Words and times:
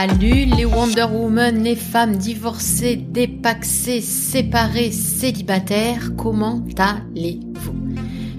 Salut 0.00 0.44
les 0.44 0.64
Wonder 0.64 1.06
Woman, 1.10 1.64
les 1.64 1.74
femmes 1.74 2.14
divorcées, 2.14 2.94
dépaxées, 2.94 4.00
séparées, 4.00 4.92
célibataires, 4.92 6.12
comment 6.16 6.64
allez-vous? 6.76 7.74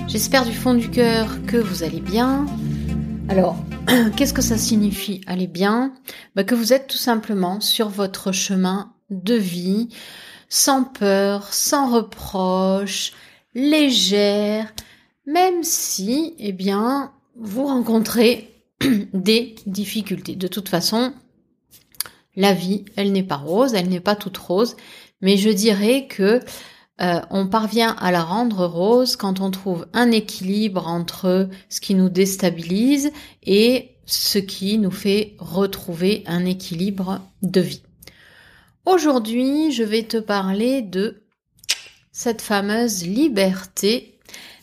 J'espère 0.07 0.45
du 0.45 0.53
fond 0.53 0.73
du 0.73 0.89
cœur 0.89 1.27
que 1.47 1.57
vous 1.57 1.83
allez 1.83 1.99
bien. 1.99 2.45
Alors, 3.27 3.57
qu'est-ce 4.15 4.33
que 4.33 4.41
ça 4.41 4.57
signifie 4.57 5.19
aller 5.27 5.47
bien? 5.47 5.91
Bah, 6.33 6.45
Que 6.45 6.55
vous 6.55 6.71
êtes 6.71 6.87
tout 6.87 6.95
simplement 6.95 7.59
sur 7.59 7.89
votre 7.89 8.31
chemin 8.31 8.93
de 9.09 9.35
vie, 9.35 9.89
sans 10.47 10.85
peur, 10.85 11.53
sans 11.53 11.93
reproche, 11.93 13.11
légère, 13.53 14.73
même 15.25 15.63
si, 15.63 16.35
eh 16.39 16.53
bien, 16.53 17.11
vous 17.35 17.65
rencontrez 17.65 18.49
des 19.13 19.55
difficultés. 19.65 20.37
De 20.37 20.47
toute 20.47 20.69
façon, 20.69 21.11
la 22.39 22.53
vie, 22.53 22.85
elle 22.95 23.11
n'est 23.11 23.21
pas 23.21 23.35
rose, 23.35 23.73
elle 23.73 23.89
n'est 23.89 23.99
pas 23.99 24.15
toute 24.15 24.37
rose, 24.37 24.77
mais 25.19 25.35
je 25.35 25.49
dirais 25.49 26.07
que 26.07 26.39
euh, 27.01 27.19
on 27.29 27.49
parvient 27.49 27.95
à 27.99 28.11
la 28.11 28.23
rendre 28.23 28.65
rose 28.65 29.17
quand 29.17 29.41
on 29.41 29.51
trouve 29.51 29.87
un 29.91 30.09
équilibre 30.11 30.87
entre 30.87 31.49
ce 31.67 31.81
qui 31.81 31.95
nous 31.95 32.07
déstabilise 32.07 33.11
et 33.43 33.97
ce 34.05 34.39
qui 34.39 34.77
nous 34.77 34.89
fait 34.89 35.35
retrouver 35.37 36.23
un 36.27 36.45
équilibre 36.45 37.21
de 37.41 37.59
vie. 37.59 37.83
Aujourd'hui, 38.85 39.73
je 39.73 39.83
vais 39.83 40.03
te 40.03 40.17
parler 40.17 40.81
de 40.81 41.23
cette 42.13 42.41
fameuse 42.41 43.05
liberté 43.05 44.17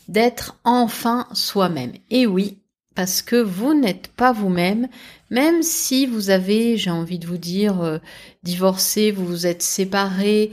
d'être 0.07 0.57
enfin 0.63 1.27
soi-même. 1.31 1.93
Et 2.09 2.25
oui, 2.25 2.57
parce 2.97 3.21
que 3.21 3.35
vous 3.35 3.75
n'êtes 3.75 4.07
pas 4.07 4.31
vous-même, 4.31 4.87
même 5.29 5.61
si 5.61 6.07
vous 6.07 6.31
avez, 6.31 6.77
j'ai 6.77 6.89
envie 6.89 7.19
de 7.19 7.27
vous 7.27 7.37
dire, 7.37 7.79
euh, 7.81 7.99
divorcé, 8.41 9.11
vous 9.11 9.23
vous 9.23 9.45
êtes 9.45 9.61
séparé, 9.61 10.49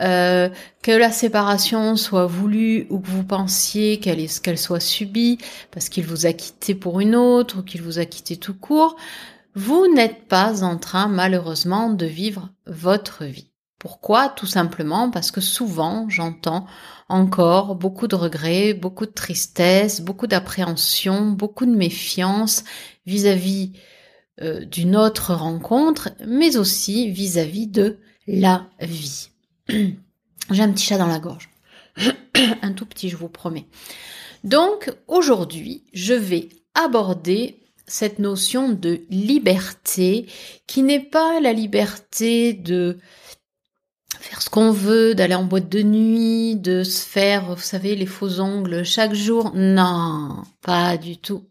euh, 0.00 0.48
que 0.80 0.92
la 0.92 1.10
séparation 1.10 1.96
soit 1.96 2.26
voulue 2.26 2.86
ou 2.88 3.00
que 3.00 3.08
vous 3.08 3.24
pensiez 3.24 3.98
qu'elle 3.98 4.24
qu'elle 4.28 4.58
soit 4.58 4.78
subie 4.78 5.38
parce 5.72 5.88
qu'il 5.88 6.06
vous 6.06 6.24
a 6.24 6.32
quitté 6.32 6.76
pour 6.76 7.00
une 7.00 7.16
autre 7.16 7.58
ou 7.58 7.62
qu'il 7.64 7.82
vous 7.82 7.98
a 7.98 8.04
quitté 8.04 8.36
tout 8.36 8.54
court, 8.54 8.94
vous 9.56 9.92
n'êtes 9.92 10.28
pas 10.28 10.62
en 10.62 10.78
train 10.78 11.08
malheureusement 11.08 11.90
de 11.90 12.06
vivre 12.06 12.48
votre 12.68 13.24
vie. 13.24 13.47
Pourquoi? 13.78 14.28
Tout 14.28 14.46
simplement 14.46 15.10
parce 15.10 15.30
que 15.30 15.40
souvent 15.40 16.08
j'entends 16.08 16.66
encore 17.08 17.76
beaucoup 17.76 18.08
de 18.08 18.16
regrets, 18.16 18.74
beaucoup 18.74 19.06
de 19.06 19.12
tristesse, 19.12 20.00
beaucoup 20.00 20.26
d'appréhension, 20.26 21.30
beaucoup 21.30 21.64
de 21.64 21.74
méfiance 21.74 22.64
vis-à-vis 23.06 23.72
euh, 24.40 24.64
d'une 24.64 24.96
autre 24.96 25.34
rencontre, 25.34 26.10
mais 26.26 26.56
aussi 26.56 27.10
vis-à-vis 27.10 27.66
de 27.66 27.98
la 28.26 28.68
vie. 28.80 29.30
J'ai 29.68 30.62
un 30.62 30.72
petit 30.72 30.86
chat 30.86 30.98
dans 30.98 31.06
la 31.06 31.18
gorge. 31.18 31.48
un 32.62 32.72
tout 32.72 32.86
petit, 32.86 33.08
je 33.08 33.16
vous 33.16 33.28
promets. 33.28 33.66
Donc 34.44 34.92
aujourd'hui, 35.06 35.84
je 35.92 36.14
vais 36.14 36.48
aborder 36.74 37.60
cette 37.86 38.18
notion 38.18 38.68
de 38.68 39.00
liberté 39.10 40.26
qui 40.66 40.82
n'est 40.82 41.00
pas 41.00 41.40
la 41.40 41.52
liberté 41.52 42.52
de 42.52 42.98
faire 44.20 44.42
ce 44.42 44.50
qu'on 44.50 44.72
veut, 44.72 45.14
d'aller 45.14 45.34
en 45.34 45.44
boîte 45.44 45.68
de 45.68 45.82
nuit, 45.82 46.56
de 46.56 46.82
se 46.82 47.02
faire, 47.02 47.54
vous 47.54 47.62
savez, 47.62 47.96
les 47.96 48.06
faux 48.06 48.40
ongles 48.40 48.84
chaque 48.84 49.14
jour. 49.14 49.52
Non, 49.54 50.42
pas 50.62 50.96
du 50.96 51.16
tout. 51.16 51.44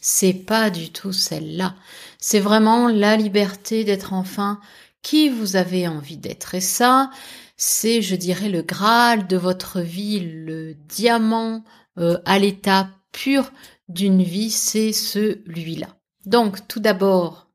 C'est 0.00 0.34
pas 0.34 0.70
du 0.70 0.90
tout 0.90 1.12
celle-là. 1.12 1.74
C'est 2.18 2.40
vraiment 2.40 2.88
la 2.88 3.16
liberté 3.16 3.84
d'être 3.84 4.12
enfin 4.12 4.60
qui 5.02 5.28
vous 5.28 5.56
avez 5.56 5.86
envie 5.86 6.16
d'être. 6.16 6.54
Et 6.54 6.60
ça, 6.60 7.10
c'est, 7.56 8.02
je 8.02 8.16
dirais, 8.16 8.48
le 8.48 8.62
Graal 8.62 9.26
de 9.26 9.36
votre 9.36 9.80
vie, 9.80 10.20
le 10.20 10.74
diamant 10.74 11.64
euh, 11.98 12.18
à 12.24 12.38
l'état 12.38 12.88
pur 13.12 13.52
d'une 13.88 14.22
vie, 14.22 14.50
c'est 14.50 14.92
celui-là. 14.92 15.88
Donc, 16.26 16.66
tout 16.66 16.80
d'abord, 16.80 17.48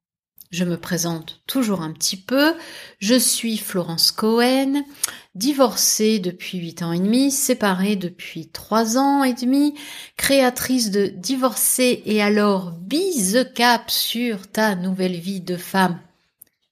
je 0.52 0.64
me 0.64 0.78
présente 0.78 1.42
toujours 1.48 1.82
un 1.82 1.92
petit 1.92 2.18
peu. 2.18 2.56
Je 3.00 3.16
suis 3.16 3.58
Florence 3.58 4.12
Cohen, 4.12 4.84
divorcée 5.36 6.20
depuis 6.20 6.58
8 6.58 6.84
ans 6.84 6.92
et 6.92 7.00
demi, 7.00 7.32
séparée 7.32 7.96
depuis 7.96 8.48
3 8.48 8.98
ans 8.98 9.24
et 9.24 9.34
demi, 9.34 9.76
créatrice 10.18 10.92
de 10.92 11.08
Divorcée 11.08 12.02
et 12.06 12.22
alors 12.22 12.72
bise 12.72 13.50
cap 13.54 13.92
sur 13.92 14.48
ta 14.48 14.76
nouvelle 14.76 15.18
vie 15.18 15.42
de 15.42 15.56
femme 15.58 16.00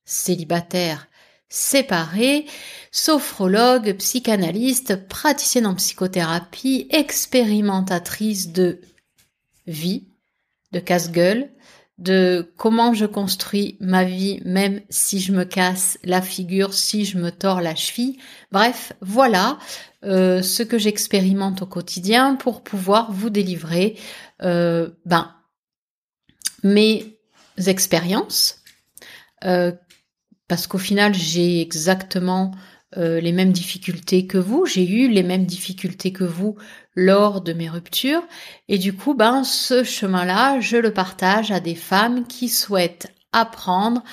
célibataire 0.05 1.07
séparée, 1.49 2.45
sophrologue, 2.91 3.95
psychanalyste, 3.97 5.07
praticienne 5.07 5.67
en 5.67 5.75
psychothérapie, 5.75 6.87
expérimentatrice 6.89 8.51
de 8.51 8.81
vie, 9.65 10.07
de 10.71 10.79
casse-gueule, 10.79 11.49
de 11.97 12.53
comment 12.57 12.93
je 12.93 13.05
construis 13.05 13.77
ma 13.79 14.03
vie 14.03 14.39
même 14.45 14.81
si 14.89 15.19
je 15.19 15.31
me 15.31 15.45
casse 15.45 15.97
la 16.03 16.21
figure, 16.21 16.73
si 16.73 17.05
je 17.05 17.17
me 17.17 17.31
tords 17.31 17.61
la 17.61 17.75
cheville. 17.75 18.17
Bref, 18.51 18.93
voilà 19.01 19.57
euh, 20.03 20.41
ce 20.43 20.61
que 20.61 20.77
j'expérimente 20.77 21.63
au 21.63 21.65
quotidien 21.65 22.35
pour 22.35 22.63
pouvoir 22.63 23.11
vous 23.11 23.31
délivrer 23.31 23.97
euh, 24.43 24.89
ben, 25.05 25.33
mes 26.63 27.19
expériences. 27.65 28.61
Euh, 29.43 29.71
parce 30.47 30.67
qu'au 30.67 30.77
final, 30.77 31.13
j'ai 31.13 31.61
exactement 31.61 32.51
euh, 32.97 33.19
les 33.19 33.31
mêmes 33.31 33.51
difficultés 33.51 34.27
que 34.27 34.37
vous, 34.37 34.65
j'ai 34.65 34.87
eu 34.87 35.07
les 35.07 35.23
mêmes 35.23 35.45
difficultés 35.45 36.11
que 36.11 36.23
vous 36.23 36.55
lors 36.95 37.41
de 37.41 37.53
mes 37.53 37.69
ruptures, 37.69 38.23
et 38.67 38.77
du 38.77 38.93
coup, 38.93 39.13
ben, 39.13 39.43
ce 39.43 39.83
chemin-là, 39.83 40.59
je 40.59 40.77
le 40.77 40.91
partage 40.91 41.51
à 41.51 41.59
des 41.59 41.75
femmes 41.75 42.25
qui 42.25 42.49
souhaitent 42.49 43.13
apprendre 43.31 44.03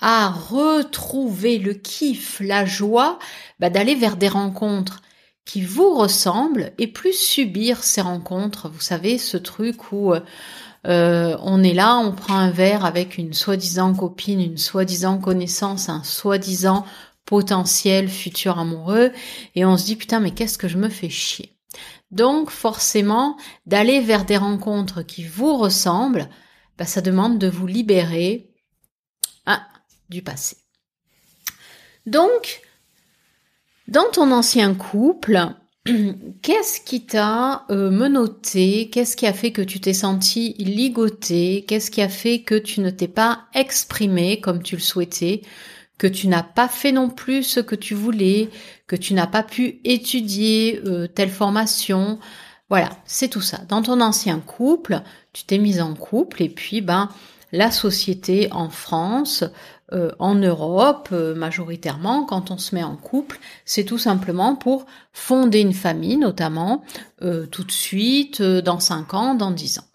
à 0.00 0.28
retrouver 0.28 1.58
le 1.58 1.72
kiff, 1.72 2.40
la 2.40 2.66
joie, 2.66 3.18
ben, 3.60 3.70
d'aller 3.70 3.94
vers 3.94 4.16
des 4.16 4.28
rencontres 4.28 5.00
qui 5.44 5.62
vous 5.62 5.94
ressemblent 5.94 6.72
et 6.78 6.86
plus 6.86 7.18
subir 7.18 7.82
ces 7.82 8.00
rencontres. 8.00 8.68
Vous 8.68 8.80
savez, 8.80 9.18
ce 9.18 9.36
truc 9.36 9.92
où 9.92 10.14
euh, 10.86 11.36
on 11.40 11.62
est 11.62 11.74
là, 11.74 11.96
on 11.96 12.12
prend 12.12 12.36
un 12.36 12.50
verre 12.50 12.84
avec 12.84 13.16
une 13.18 13.32
soi-disant 13.32 13.94
copine, 13.94 14.40
une 14.40 14.58
soi-disant 14.58 15.18
connaissance, 15.18 15.88
un 15.88 16.02
soi-disant 16.02 16.84
potentiel 17.24 18.08
futur 18.08 18.58
amoureux 18.58 19.12
et 19.54 19.64
on 19.64 19.76
se 19.76 19.84
dit 19.84 19.96
putain 19.96 20.20
mais 20.20 20.32
qu'est-ce 20.32 20.58
que 20.58 20.68
je 20.68 20.78
me 20.78 20.88
fais 20.88 21.10
chier. 21.10 21.56
Donc 22.10 22.50
forcément 22.50 23.36
d'aller 23.66 24.00
vers 24.00 24.24
des 24.24 24.36
rencontres 24.36 25.02
qui 25.02 25.24
vous 25.24 25.56
ressemblent, 25.56 26.28
bah, 26.78 26.86
ça 26.86 27.00
demande 27.00 27.38
de 27.38 27.48
vous 27.48 27.66
libérer 27.66 28.50
ah, 29.46 29.66
du 30.08 30.22
passé. 30.22 30.56
Donc 32.06 32.62
dans 33.88 34.10
ton 34.12 34.30
ancien 34.32 34.74
couple, 34.74 35.54
Qu'est-ce 36.42 36.80
qui 36.80 37.04
t'a 37.04 37.66
euh, 37.70 37.90
menotté? 37.90 38.88
Qu'est-ce 38.88 39.16
qui 39.16 39.26
a 39.26 39.34
fait 39.34 39.52
que 39.52 39.60
tu 39.60 39.80
t'es 39.80 39.92
senti 39.92 40.54
ligoté 40.58 41.66
Qu'est-ce 41.68 41.90
qui 41.90 42.00
a 42.00 42.08
fait 42.08 42.40
que 42.40 42.54
tu 42.54 42.80
ne 42.80 42.88
t'es 42.88 43.08
pas 43.08 43.44
exprimé 43.54 44.40
comme 44.40 44.62
tu 44.62 44.76
le 44.76 44.80
souhaitais? 44.80 45.42
Que 45.98 46.06
tu 46.06 46.28
n'as 46.28 46.42
pas 46.42 46.68
fait 46.68 46.92
non 46.92 47.08
plus 47.08 47.42
ce 47.42 47.60
que 47.60 47.74
tu 47.74 47.94
voulais, 47.94 48.50
que 48.86 48.96
tu 48.96 49.14
n'as 49.14 49.26
pas 49.26 49.42
pu 49.42 49.80
étudier 49.84 50.80
euh, 50.86 51.06
telle 51.06 51.30
formation. 51.30 52.18
Voilà, 52.68 52.90
c'est 53.04 53.28
tout 53.28 53.40
ça. 53.40 53.58
Dans 53.68 53.82
ton 53.82 54.00
ancien 54.00 54.40
couple, 54.40 55.02
tu 55.32 55.44
t'es 55.44 55.58
mise 55.58 55.80
en 55.80 55.94
couple 55.94 56.42
et 56.42 56.48
puis 56.48 56.80
ben 56.80 57.08
la 57.52 57.70
société 57.70 58.48
en 58.50 58.68
France, 58.68 59.44
euh, 59.92 60.10
en 60.18 60.34
Europe 60.34 61.10
euh, 61.12 61.36
majoritairement, 61.36 62.24
quand 62.24 62.50
on 62.50 62.58
se 62.58 62.74
met 62.74 62.82
en 62.82 62.96
couple, 62.96 63.38
c'est 63.64 63.84
tout 63.84 63.98
simplement 63.98 64.56
pour 64.56 64.86
fonder 65.12 65.60
une 65.60 65.74
famille, 65.74 66.16
notamment 66.16 66.82
tout 67.50 67.64
de 67.64 67.72
suite, 67.72 68.42
dans 68.42 68.80
5 68.80 69.14
ans, 69.14 69.34
dans 69.34 69.50
10 69.50 69.78
ans. 69.78 69.93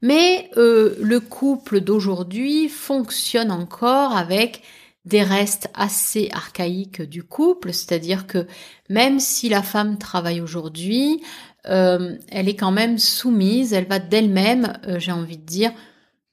Mais 0.00 0.50
euh, 0.56 0.96
le 1.00 1.20
couple 1.20 1.80
d'aujourd'hui 1.80 2.68
fonctionne 2.68 3.50
encore 3.50 4.16
avec 4.16 4.62
des 5.04 5.22
restes 5.22 5.70
assez 5.74 6.28
archaïques 6.32 7.02
du 7.02 7.22
couple, 7.22 7.72
c'est-à-dire 7.72 8.26
que 8.26 8.46
même 8.88 9.20
si 9.20 9.48
la 9.48 9.62
femme 9.62 9.98
travaille 9.98 10.40
aujourd'hui, 10.40 11.22
euh, 11.66 12.16
elle 12.30 12.48
est 12.48 12.56
quand 12.56 12.70
même 12.70 12.98
soumise, 12.98 13.72
elle 13.72 13.86
va 13.86 13.98
d'elle-même, 13.98 14.78
euh, 14.86 14.98
j'ai 14.98 15.12
envie 15.12 15.38
de 15.38 15.46
dire, 15.46 15.72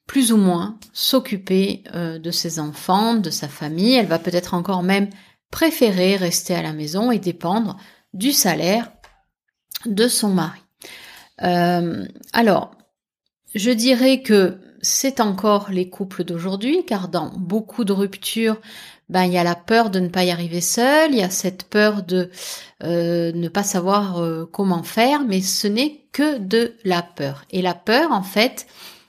plus 0.06 0.32
ou 0.32 0.38
moins 0.38 0.78
s'occuper 0.94 1.84
de 1.96 2.30
ses 2.30 2.60
enfants, 2.60 3.16
de 3.16 3.32
sa 3.32 3.48
famille, 3.48 3.96
elle 3.96 4.06
va 4.06 4.20
peut-être 4.20 4.54
encore 4.54 4.84
même 4.84 5.10
préférer 5.50 6.16
rester 6.16 6.54
à 6.54 6.62
la 6.62 6.74
maison 6.74 7.10
et 7.10 7.18
dépendre 7.18 7.76
du 8.14 8.32
salaire 8.32 8.92
de 9.88 10.08
son 10.08 10.30
mari. 10.30 10.62
alors, 11.40 12.76
je 13.56 13.72
dirais 13.72 14.22
que 14.22 14.58
c'est 14.82 15.20
encore 15.20 15.72
les 15.72 15.90
couples 15.90 16.24
d'aujourd'hui, 16.24 16.86
car 16.86 17.08
dans 17.08 17.32
beaucoup 17.36 17.86
de 17.86 17.94
ruptures, 17.94 18.58
ben 19.10 19.24
il 19.24 19.34
y 19.34 19.38
a 19.38 19.44
la 19.44 19.56
peur 19.56 19.90
de 19.90 20.00
ne 20.00 20.10
pas 20.10 20.24
y 20.24 20.32
arriver 20.32 20.62
seul, 20.62 21.12
il 21.12 21.20
y 21.20 21.24
a 21.24 21.30
cette 21.30 21.64
peur 21.64 22.04
de 22.04 22.30
euh, 22.84 23.32
ne 23.34 23.48
pas 23.48 23.64
savoir 23.64 24.18
euh, 24.18 24.46
comment 24.52 24.84
faire, 24.84 25.24
mais 25.24 25.42
ce 25.42 25.68
n'est 25.68 26.02
que 26.12 26.38
de 26.38 26.74
la 26.84 27.02
peur. 27.02 27.46
Et 27.52 27.62
la 27.62 27.74
peur, 27.74 28.12
en 28.12 28.24
fait, 28.24 28.68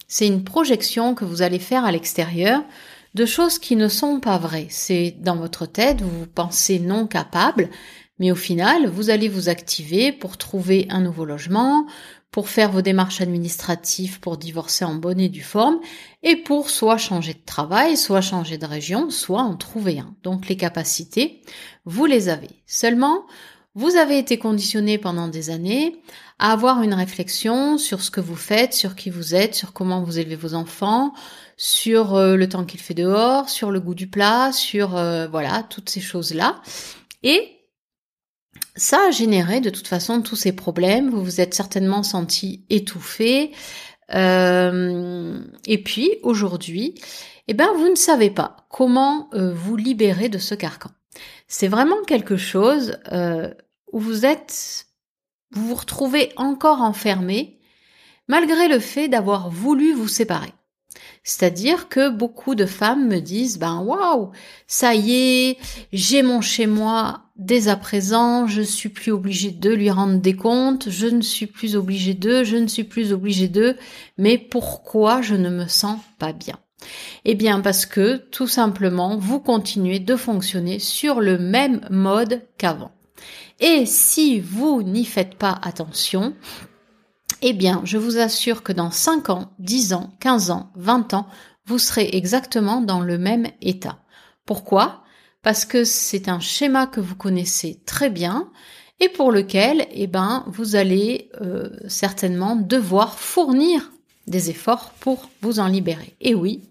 c'est 0.09 0.27
une 0.27 0.45
projection 0.45 1.15
que 1.15 1.25
vous 1.25 1.43
allez 1.43 1.59
faire 1.59 1.85
à 1.85 1.93
l'extérieur 1.93 2.63
de 3.15 3.27
choses 3.27 3.59
qui 3.59 3.77
ne 3.77 3.89
sont 3.89 4.21
pas 4.21 4.39
vraies. 4.39 4.69
C'est 4.71 5.17
dans 5.21 5.37
votre 5.37 5.67
tête, 5.67 6.03
vous 6.03 6.21
vous 6.21 6.27
pensez 6.27 6.79
non 6.79 7.07
capable, 7.07 7.71
mais 8.19 8.31
au 8.31 8.37
final, 8.37 8.87
vous 8.87 9.11
allez 9.11 9.29
vous 9.29 9.49
activer 9.49 10.13
pour 10.13 10.37
trouver 10.37 10.87
un 10.91 11.01
nouveau 11.01 11.25
logement, 11.25 11.87
pour 12.37 12.51
faire 12.51 12.71
vos 12.71 12.83
démarches 12.83 13.23
administratives 13.23 14.21
pour 14.21 14.37
divorcer 14.37 14.85
en 14.85 14.95
bonne 14.95 15.21
et 15.21 15.31
due 15.31 15.41
forme, 15.41 15.81
et 16.23 16.37
pour 16.37 16.69
soit 16.69 16.99
changer 16.99 17.33
de 17.33 17.43
travail, 17.47 17.97
soit 17.97 18.21
changer 18.21 18.59
de 18.59 18.67
région, 18.67 19.09
soit 19.09 19.41
en 19.41 19.57
trouver 19.57 20.01
un. 20.01 20.15
Donc 20.23 20.47
les 20.47 20.59
capacités, 20.59 21.41
vous 21.87 22.05
les 22.05 22.29
avez. 22.29 22.51
Seulement, 22.67 23.25
vous 23.75 23.97
avez 23.97 24.19
été 24.19 24.37
conditionné 24.39 24.99
pendant 24.99 25.29
des 25.29 25.49
années 25.49 25.97
à 26.39 26.53
avoir 26.53 26.83
une 26.83 26.93
réflexion 26.93 27.79
sur 27.79 28.03
ce 28.03 28.11
que 28.11 28.21
vous 28.21 28.37
faites, 28.37 28.75
sur 28.75 28.97
qui 28.97 29.09
vous 29.09 29.35
êtes, 29.35 29.55
sur 29.55 29.73
comment 29.73 30.03
vous 30.03 30.19
élevez 30.19 30.37
vos 30.37 30.53
enfants, 30.53 31.15
sur 31.57 32.17
euh, 32.17 32.37
le 32.37 32.51
temps 32.51 32.67
qu'il 32.67 32.81
fait 32.81 32.93
dehors, 32.93 33.49
sur 33.49 33.71
le 33.71 33.81
goût 33.81 33.95
du 33.95 34.09
plat, 34.09 34.53
sur 34.53 34.95
euh, 34.95 35.27
voilà, 35.27 35.63
toutes 35.63 35.89
ces 35.89 36.03
choses-là. 36.03 36.61
Et 37.23 37.56
ça 38.77 39.07
a 39.09 39.11
généré 39.11 39.61
de 39.61 39.71
toute 39.71 39.89
façon 39.89 40.21
tous 40.21 40.37
ces 40.37 40.53
problèmes. 40.53 41.11
Vous 41.11 41.25
vous 41.25 41.41
êtes 41.41 41.55
certainement 41.55 42.03
senti 42.03 42.65
étouffé. 42.71 43.53
Euh, 44.15 45.41
et 45.67 45.83
puis 45.83 46.11
aujourd'hui, 46.23 46.95
eh 47.49 47.55
ben 47.55 47.69
vous 47.77 47.89
ne 47.89 47.97
savez 47.97 48.31
pas 48.31 48.67
comment 48.71 49.29
euh, 49.35 49.53
vous 49.53 49.77
libérer 49.77 50.29
de 50.29 50.39
ce 50.39 50.55
carcan. 50.55 50.91
C'est 51.49 51.69
vraiment 51.69 52.03
quelque 52.07 52.37
chose 52.37 52.99
euh, 53.13 53.53
où 53.93 53.99
vous 53.99 54.27
êtes, 54.27 54.87
vous 55.53 55.69
vous 55.69 55.75
retrouvez 55.75 56.33
encore 56.37 56.83
enfermé, 56.83 57.59
malgré 58.29 58.69
le 58.69 58.79
fait 58.79 59.09
d'avoir 59.09 59.51
voulu 59.51 59.93
vous 59.93 60.09
séparer. 60.09 60.53
C'est-à-dire 61.25 61.89
que 61.89 62.11
beaucoup 62.11 62.55
de 62.55 62.67
femmes 62.67 63.09
me 63.09 63.21
disent, 63.21 63.59
ben 63.59 63.81
waouh, 63.81 64.31
ça 64.67 64.95
y 64.95 65.13
est, 65.15 65.59
j'ai 65.93 66.23
mon 66.23 66.41
chez 66.41 66.67
moi 66.67 67.26
dès 67.39 67.69
à 67.69 67.77
présent, 67.77 68.47
je 68.47 68.63
suis 68.63 68.89
plus 68.89 69.13
obligée 69.13 69.51
de 69.51 69.71
lui 69.71 69.91
rendre 69.91 70.21
des 70.21 70.37
comptes, 70.37 70.89
je 70.91 71.07
ne 71.07 71.21
suis 71.21 71.47
plus 71.47 71.77
obligée 71.77 72.15
de, 72.15 72.45
je 72.45 72.57
ne 72.57 72.67
suis 72.67 72.85
plus 72.85 73.13
obligée 73.13 73.49
de, 73.49 73.77
mais 74.19 74.39
pourquoi 74.39 75.23
je 75.23 75.35
ne 75.35 75.51
me 75.51 75.67
sens 75.67 75.99
pas 76.19 76.33
bien? 76.33 76.59
Eh 77.25 77.35
bien 77.35 77.61
parce 77.61 77.87
que 77.87 78.17
tout 78.17 78.47
simplement, 78.47 79.17
vous 79.17 79.41
continuez 79.41 79.99
de 79.99 80.17
fonctionner 80.17 80.79
sur 80.79 81.21
le 81.21 81.39
même 81.39 81.81
mode 81.91 82.43
qu'avant. 82.59 82.93
Et 83.61 83.87
si 83.87 84.41
vous 84.41 84.83
n'y 84.83 85.05
faites 85.05 85.37
pas 85.37 85.59
attention, 85.63 86.35
eh 87.43 87.53
bien, 87.53 87.81
je 87.85 87.99
vous 87.99 88.19
assure 88.19 88.63
que 88.63 88.73
dans 88.73 88.91
5 88.91 89.31
ans, 89.31 89.53
10 89.59 89.93
ans, 89.95 90.11
15 90.21 90.51
ans, 90.51 90.71
20 90.77 91.15
ans, 91.15 91.27
vous 91.67 91.79
serez 91.79 92.11
exactement 92.13 92.81
dans 92.81 93.01
le 93.01 93.19
même 93.19 93.47
état. 93.61 93.99
Pourquoi? 94.45 95.03
Parce 95.47 95.65
que 95.65 95.85
c'est 95.85 96.29
un 96.29 96.41
schéma 96.41 96.89
que 96.89 96.99
vous 96.99 97.15
connaissez 97.15 97.79
très 97.87 98.11
bien 98.11 98.51
et 98.99 99.09
pour 99.09 99.31
lequel, 99.31 99.87
eh 99.93 100.09
ben, 100.09 100.43
vous 100.49 100.75
allez 100.75 101.31
euh, 101.41 101.71
certainement 101.87 102.57
devoir 102.57 103.21
fournir 103.21 103.93
des 104.27 104.51
efforts 104.51 104.91
pour 104.99 105.31
vous 105.43 105.61
en 105.61 105.69
libérer. 105.69 106.17
Et 106.21 106.35
oui, 106.35 106.63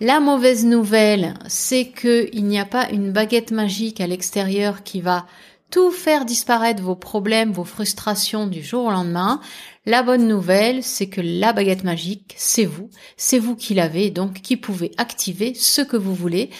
la 0.00 0.18
mauvaise 0.18 0.64
nouvelle, 0.64 1.34
c'est 1.46 1.92
qu'il 1.92 2.44
n'y 2.44 2.58
a 2.58 2.64
pas 2.64 2.90
une 2.90 3.12
baguette 3.12 3.52
magique 3.52 4.00
à 4.00 4.08
l'extérieur 4.08 4.82
qui 4.82 5.00
va 5.00 5.24
tout 5.70 5.92
faire 5.92 6.24
disparaître 6.24 6.82
vos 6.82 6.96
problèmes, 6.96 7.52
vos 7.52 7.64
frustrations 7.64 8.48
du 8.48 8.64
jour 8.64 8.86
au 8.86 8.90
lendemain. 8.90 9.40
La 9.86 10.02
bonne 10.02 10.26
nouvelle, 10.26 10.82
c'est 10.82 11.08
que 11.08 11.20
la 11.20 11.52
baguette 11.52 11.84
magique, 11.84 12.34
c'est 12.36 12.64
vous. 12.64 12.90
C'est 13.16 13.38
vous 13.38 13.54
qui 13.54 13.74
l'avez, 13.74 14.10
donc 14.10 14.40
qui 14.40 14.56
pouvez 14.56 14.90
activer 14.96 15.54
ce 15.54 15.82
que 15.82 15.96
vous 15.96 16.16
voulez 16.16 16.50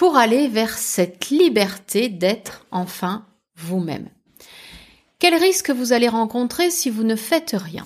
pour 0.00 0.16
aller 0.16 0.48
vers 0.48 0.78
cette 0.78 1.28
liberté 1.28 2.08
d'être 2.08 2.64
enfin 2.70 3.26
vous-même. 3.54 4.08
Quel 5.18 5.34
risque 5.34 5.68
vous 5.68 5.92
allez 5.92 6.08
rencontrer 6.08 6.70
si 6.70 6.88
vous 6.88 7.04
ne 7.04 7.16
faites 7.16 7.54
rien? 7.54 7.84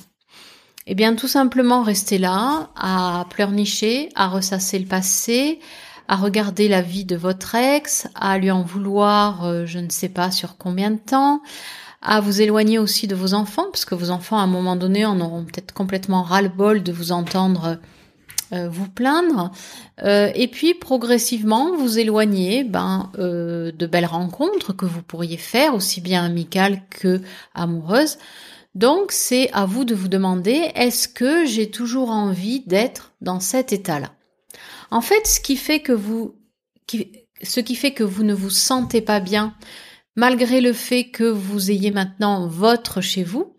Eh 0.87 0.95
bien, 0.95 1.17
tout 1.17 1.27
simplement 1.27 1.83
rester 1.83 2.19
là, 2.19 2.71
à 2.77 3.27
pleurnicher, 3.31 4.11
à 4.15 4.29
ressasser 4.29 4.79
le 4.79 4.87
passé, 4.87 5.59
à 6.07 6.15
regarder 6.15 6.69
la 6.69 6.83
vie 6.83 7.05
de 7.05 7.17
votre 7.17 7.57
ex, 7.57 8.07
à 8.15 8.39
lui 8.39 8.53
en 8.53 8.63
vouloir 8.63 9.45
euh, 9.45 9.67
je 9.67 9.81
ne 9.81 9.91
sais 9.91 10.09
pas 10.09 10.31
sur 10.31 10.57
combien 10.57 10.93
de 10.93 11.01
temps, 11.01 11.43
à 12.01 12.21
vous 12.21 12.41
éloigner 12.41 12.79
aussi 12.79 13.09
de 13.09 13.17
vos 13.17 13.35
enfants, 13.35 13.67
parce 13.73 13.85
que 13.85 13.97
vos 13.97 14.11
enfants 14.11 14.39
à 14.39 14.43
un 14.43 14.47
moment 14.47 14.77
donné 14.77 15.05
en 15.05 15.21
auront 15.21 15.45
peut-être 15.45 15.75
complètement 15.75 16.23
ras-le-bol 16.23 16.85
de 16.85 16.93
vous 16.93 17.11
entendre 17.11 17.81
vous 18.71 18.89
plaindre, 18.89 19.51
euh, 20.03 20.31
et 20.35 20.49
puis 20.49 20.75
progressivement 20.75 21.77
vous 21.77 21.99
éloigner 21.99 22.65
ben, 22.65 23.11
de 23.17 23.87
belles 23.87 24.07
rencontres 24.07 24.73
que 24.73 24.87
vous 24.87 25.03
pourriez 25.03 25.37
faire, 25.37 25.75
aussi 25.75 26.01
bien 26.01 26.25
amicales 26.25 26.83
que 26.91 27.21
amoureuses. 27.55 28.19
Donc 28.75 29.13
c'est 29.13 29.53
à 29.53 29.67
vous 29.67 29.85
de 29.85 29.95
vous 29.95 30.09
demander, 30.09 30.71
est-ce 30.75 31.07
que 31.07 31.47
j'ai 31.47 31.71
toujours 31.71 32.11
envie 32.11 32.61
d'être 32.61 33.13
dans 33.21 33.41
cet 33.41 33.73
état-là? 33.73 34.11
En 34.91 35.01
fait, 35.01 35.27
ce 35.27 35.41
qui 35.41 35.57
fait 35.57 35.81
que 35.81 35.93
vous 35.93 36.35
ne 36.93 38.35
vous 38.35 38.51
sentez 38.51 39.01
pas 39.01 39.21
bien, 39.21 39.55
malgré 40.17 40.61
le 40.61 40.73
fait 40.73 41.11
que 41.11 41.25
vous 41.25 41.71
ayez 41.71 41.91
maintenant 41.91 42.47
votre 42.49 43.01
chez 43.01 43.23
vous, 43.23 43.55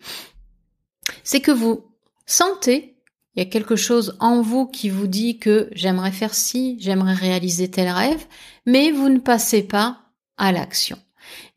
c'est 1.24 1.42
que 1.42 1.52
vous 1.52 1.86
sentez, 2.26 2.95
il 3.36 3.44
y 3.44 3.46
a 3.46 3.50
quelque 3.50 3.76
chose 3.76 4.16
en 4.20 4.42
vous 4.42 4.66
qui 4.66 4.90
vous 4.90 5.08
dit 5.08 5.40
que 5.40 5.70
j'aimerais 5.74 6.12
faire 6.12 6.34
ci, 6.34 6.78
j'aimerais 6.80 7.14
réaliser 7.14 7.70
tel 7.70 7.90
rêve, 7.90 8.26
mais 8.66 8.92
vous 8.92 9.10
ne 9.10 9.20
passez 9.20 9.64
pas 9.64 10.00
à 10.38 10.52
l'action. 10.52 10.98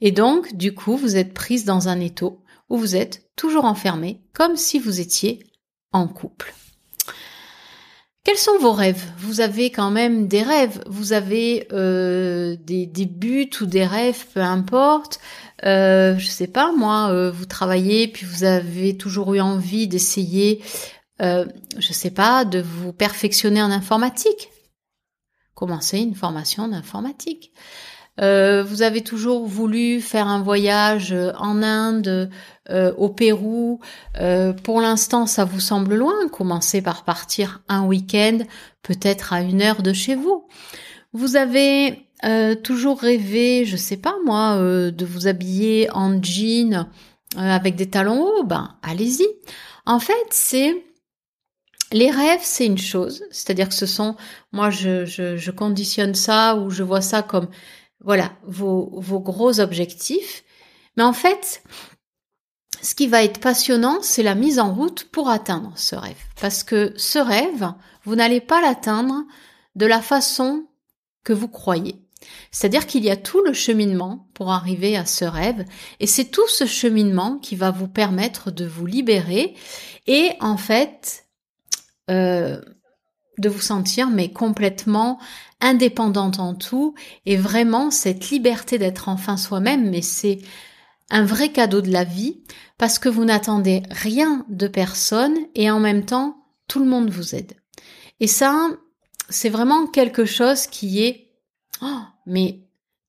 Et 0.00 0.12
donc, 0.12 0.56
du 0.56 0.75
coup, 0.75 0.97
vous 0.97 1.16
êtes 1.16 1.35
prise 1.35 1.64
dans 1.64 1.88
un 1.88 2.00
étau 2.00 2.42
où 2.68 2.76
vous 2.76 2.97
êtes 2.97 3.28
toujours 3.37 3.64
enfermé, 3.64 4.20
comme 4.32 4.56
si 4.56 4.78
vous 4.78 5.00
étiez 5.00 5.44
en 5.92 6.08
couple. 6.08 6.54
Quels 8.25 8.37
sont 8.37 8.58
vos 8.58 8.73
rêves? 8.73 9.02
Vous 9.16 9.40
avez 9.40 9.70
quand 9.70 9.90
même 9.90 10.28
des 10.28 10.42
rêves, 10.42 10.82
vous 10.87 11.14
avez 11.14 11.66
euh, 11.73 12.56
des, 12.61 12.85
des, 12.85 13.06
buts 13.06 13.49
ou 13.62 13.66
des 13.66 13.87
rêves, 13.87 14.26
peu 14.35 14.40
importe. 14.40 15.18
Euh, 15.64 16.18
je 16.18 16.26
sais 16.26 16.47
pas, 16.47 16.73
moi, 16.73 17.08
euh, 17.11 17.30
vous 17.30 17.47
travaillez 17.47 18.06
puis 18.06 18.26
vous 18.26 18.44
avez 18.44 18.99
toujours 18.99 19.32
eu 19.35 19.40
envie 19.40 19.88
d'essayer, 19.88 20.61
euh, 21.20 21.46
je 21.78 21.92
sais 21.92 22.10
pas, 22.10 22.44
de 22.44 22.60
vous 22.60 22.92
perfectionner 22.92 23.62
en 23.62 23.70
informatique. 23.70 24.50
Commencez 25.54 25.98
une 25.98 26.14
formation 26.14 26.68
d'informatique. 26.68 27.52
Euh, 28.20 28.64
vous 28.64 28.82
avez 28.82 29.02
toujours 29.02 29.46
voulu 29.46 30.00
faire 30.00 30.26
un 30.26 30.42
voyage 30.42 31.14
en 31.38 31.62
Inde, 31.62 32.30
euh, 32.70 32.92
au 32.96 33.08
Pérou. 33.08 33.80
Euh, 34.20 34.52
pour 34.52 34.80
l'instant, 34.80 35.26
ça 35.26 35.44
vous 35.44 35.60
semble 35.60 35.94
loin. 35.94 36.28
Commencez 36.28 36.82
par 36.82 37.04
partir 37.04 37.62
un 37.68 37.84
week-end, 37.84 38.38
peut-être 38.82 39.32
à 39.32 39.40
une 39.40 39.62
heure 39.62 39.82
de 39.82 39.92
chez 39.92 40.16
vous. 40.16 40.46
Vous 41.12 41.37
avez 41.37 42.04
toujours 42.64 42.98
rêvé, 43.00 43.64
je 43.64 43.76
sais 43.76 43.96
pas 43.96 44.16
moi, 44.26 44.56
de 44.58 45.04
vous 45.04 45.28
habiller 45.28 45.88
en 45.92 46.20
jean 46.20 46.88
avec 47.37 47.76
des 47.76 47.88
talons 47.88 48.25
hauts? 48.25 48.42
Ben, 48.42 48.75
allez-y. 48.82 49.26
En 49.87 50.00
fait, 50.00 50.26
c'est 50.30 50.84
les 51.92 52.11
rêves, 52.11 52.40
c'est 52.42 52.66
une 52.66 52.78
chose, 52.78 53.25
c'est-à-dire 53.30 53.68
que 53.68 53.75
ce 53.75 53.87
sont, 53.87 54.16
moi, 54.52 54.71
je, 54.71 55.04
je, 55.07 55.50
conditionne 55.50 56.14
ça 56.14 56.57
ou 56.57 56.71
je 56.71 56.83
vois 56.83 57.00
ça 57.00 57.23
comme 57.23 57.49
voilà, 58.00 58.33
vos, 58.45 58.90
vos 59.00 59.21
gros 59.21 59.61
objectifs. 59.61 60.45
Mais 60.97 61.02
en 61.02 61.12
fait, 61.12 61.62
ce 62.83 62.95
qui 62.95 63.07
va 63.07 63.25
être 63.25 63.40
passionnant, 63.40 63.99
c'est 64.02 64.23
la 64.23 64.35
mise 64.35 64.59
en 64.59 64.75
route 64.75 65.04
pour 65.04 65.28
atteindre 65.30 65.73
ce 65.76 65.97
rêve. 65.97 66.18
Parce 66.40 66.62
que 66.62 66.92
ce 66.97 67.18
rêve, 67.18 67.73
vous 68.04 68.14
n'allez 68.14 68.40
pas 68.40 68.61
l'atteindre 68.61 69.25
de 69.75 69.87
la 69.87 70.00
façon 70.00 70.66
que 71.25 71.33
vous 71.33 71.49
croyez. 71.49 71.97
C'est-à-dire 72.50 72.87
qu'il 72.87 73.04
y 73.04 73.11
a 73.11 73.16
tout 73.16 73.42
le 73.42 73.52
cheminement 73.52 74.28
pour 74.35 74.50
arriver 74.50 74.97
à 74.97 75.07
ce 75.07 75.25
rêve, 75.25 75.64
et 76.00 76.07
c'est 76.07 76.26
tout 76.26 76.49
ce 76.49 76.66
cheminement 76.66 77.38
qui 77.38 77.57
va 77.57 77.71
vous 77.71 77.88
permettre 77.88 78.50
de 78.50 78.66
vous 78.66 78.87
libérer 78.87 79.54
et 80.07 80.33
en 80.40 80.57
fait 80.57 81.27
euh, 82.10 82.60
de 83.38 83.48
vous 83.48 83.60
sentir 83.60 84.10
mais 84.10 84.32
complètement 84.32 85.18
indépendante 85.60 86.38
en 86.38 86.54
tout 86.54 86.94
et 87.26 87.36
vraiment 87.36 87.90
cette 87.90 88.30
liberté 88.30 88.78
d'être 88.78 89.08
enfin 89.08 89.36
soi-même 89.36 89.90
mais 89.90 90.02
c'est 90.02 90.38
un 91.10 91.24
vrai 91.24 91.50
cadeau 91.50 91.80
de 91.80 91.90
la 91.90 92.04
vie 92.04 92.42
parce 92.76 92.98
que 92.98 93.08
vous 93.08 93.24
n'attendez 93.24 93.82
rien 93.90 94.44
de 94.48 94.68
personne 94.68 95.36
et 95.54 95.70
en 95.70 95.80
même 95.80 96.04
temps 96.04 96.36
tout 96.68 96.78
le 96.78 96.86
monde 96.86 97.10
vous 97.10 97.34
aide. 97.34 97.54
Et 98.20 98.26
ça, 98.26 98.68
c'est 99.28 99.48
vraiment 99.48 99.86
quelque 99.86 100.24
chose 100.24 100.66
qui 100.66 101.02
est, 101.02 101.30
oh, 101.82 102.00
mais 102.26 102.60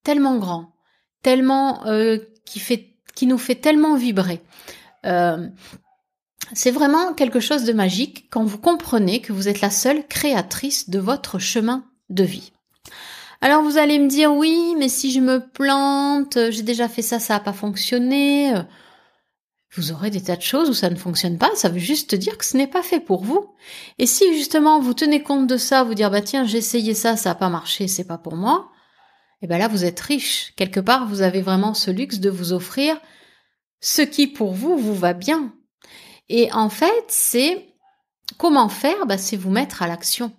tellement 0.03 0.37
grand, 0.37 0.73
tellement 1.21 1.85
euh, 1.87 2.17
qui 2.45 2.59
fait, 2.59 2.95
qui 3.15 3.27
nous 3.27 3.37
fait 3.37 3.55
tellement 3.55 3.95
vibrer. 3.95 4.41
Euh, 5.05 5.47
c'est 6.53 6.71
vraiment 6.71 7.13
quelque 7.13 7.39
chose 7.39 7.63
de 7.63 7.73
magique 7.73 8.27
quand 8.29 8.43
vous 8.43 8.57
comprenez 8.57 9.21
que 9.21 9.33
vous 9.33 9.47
êtes 9.47 9.61
la 9.61 9.69
seule 9.69 10.05
créatrice 10.07 10.89
de 10.89 10.99
votre 10.99 11.39
chemin 11.39 11.85
de 12.09 12.23
vie. 12.23 12.51
Alors 13.41 13.63
vous 13.63 13.77
allez 13.77 13.99
me 13.99 14.09
dire 14.09 14.33
oui, 14.33 14.75
mais 14.77 14.89
si 14.89 15.11
je 15.11 15.19
me 15.19 15.39
plante, 15.39 16.37
j'ai 16.49 16.63
déjà 16.63 16.89
fait 16.89 17.01
ça, 17.01 17.19
ça 17.19 17.35
n'a 17.35 17.39
pas 17.39 17.53
fonctionné. 17.53 18.53
Vous 19.75 19.91
aurez 19.91 20.09
des 20.09 20.23
tas 20.23 20.35
de 20.35 20.41
choses 20.41 20.69
où 20.69 20.73
ça 20.73 20.89
ne 20.89 20.95
fonctionne 20.95 21.37
pas, 21.37 21.51
ça 21.55 21.69
veut 21.69 21.79
juste 21.79 22.15
dire 22.15 22.37
que 22.37 22.45
ce 22.45 22.57
n'est 22.57 22.67
pas 22.67 22.81
fait 22.81 22.99
pour 22.99 23.23
vous. 23.23 23.53
Et 23.97 24.07
si 24.07 24.33
justement 24.33 24.79
vous 24.79 24.93
tenez 24.93 25.21
compte 25.21 25.47
de 25.47 25.57
ça, 25.57 25.83
vous 25.83 25.93
dire 25.93 26.09
bah 26.09 26.21
tiens, 26.21 26.43
j'ai 26.43 26.57
essayé 26.57 26.93
ça, 26.93 27.15
ça 27.15 27.29
n'a 27.29 27.35
pas 27.35 27.49
marché, 27.49 27.87
c'est 27.87 28.07
pas 28.07 28.17
pour 28.17 28.35
moi, 28.35 28.71
et 29.41 29.45
eh 29.45 29.47
ben 29.47 29.57
là 29.57 29.67
vous 29.67 29.85
êtes 29.85 29.99
riche. 29.99 30.53
Quelque 30.57 30.81
part, 30.81 31.07
vous 31.07 31.21
avez 31.21 31.41
vraiment 31.41 31.73
ce 31.73 31.91
luxe 31.91 32.19
de 32.19 32.29
vous 32.29 32.51
offrir 32.51 32.99
ce 33.79 34.01
qui 34.01 34.27
pour 34.27 34.53
vous 34.53 34.77
vous 34.77 34.95
va 34.95 35.13
bien. 35.13 35.53
Et 36.29 36.51
en 36.53 36.69
fait, 36.69 37.05
c'est 37.07 37.67
comment 38.37 38.69
faire 38.69 39.05
bah, 39.05 39.17
c'est 39.17 39.37
vous 39.37 39.49
mettre 39.49 39.81
à 39.81 39.87
l'action. 39.87 40.31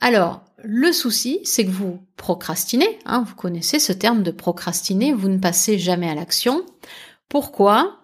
Alors, 0.00 0.42
le 0.62 0.92
souci, 0.92 1.40
c'est 1.44 1.64
que 1.64 1.70
vous 1.70 2.00
procrastinez, 2.16 2.98
hein, 3.04 3.24
vous 3.26 3.34
connaissez 3.34 3.78
ce 3.78 3.92
terme 3.92 4.22
de 4.22 4.30
procrastiner, 4.30 5.12
vous 5.12 5.28
ne 5.28 5.38
passez 5.38 5.78
jamais 5.78 6.08
à 6.08 6.14
l'action. 6.14 6.64
Pourquoi? 7.28 8.00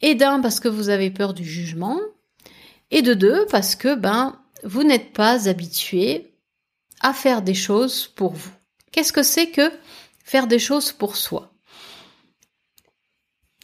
Et 0.00 0.14
d'un, 0.14 0.40
parce 0.40 0.60
que 0.60 0.68
vous 0.68 0.90
avez 0.90 1.10
peur 1.10 1.34
du 1.34 1.44
jugement, 1.44 1.98
et 2.90 3.02
de 3.02 3.14
deux, 3.14 3.46
parce 3.50 3.74
que 3.74 3.94
ben 3.94 4.40
vous 4.64 4.82
n'êtes 4.82 5.12
pas 5.12 5.48
habitué 5.48 6.34
à 7.00 7.12
faire 7.12 7.42
des 7.42 7.54
choses 7.54 8.06
pour 8.06 8.32
vous. 8.32 8.50
Qu'est-ce 8.92 9.12
que 9.12 9.22
c'est 9.22 9.50
que 9.50 9.70
faire 10.24 10.46
des 10.46 10.58
choses 10.58 10.92
pour 10.92 11.16
soi? 11.16 11.52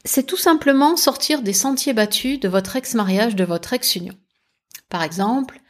C'est 0.05 0.27
tout 0.27 0.37
simplement 0.37 0.97
sortir 0.97 1.41
des 1.41 1.55
sentiers 1.55 1.95
battus 1.95 2.39
de 2.39 2.49
votre 2.49 2.77
ex-mariage, 2.77 3.37
de 3.37 3.45
votre 3.45 3.73
ex-union. 3.73 4.15
Par 4.91 5.03
exemple, 5.03 5.61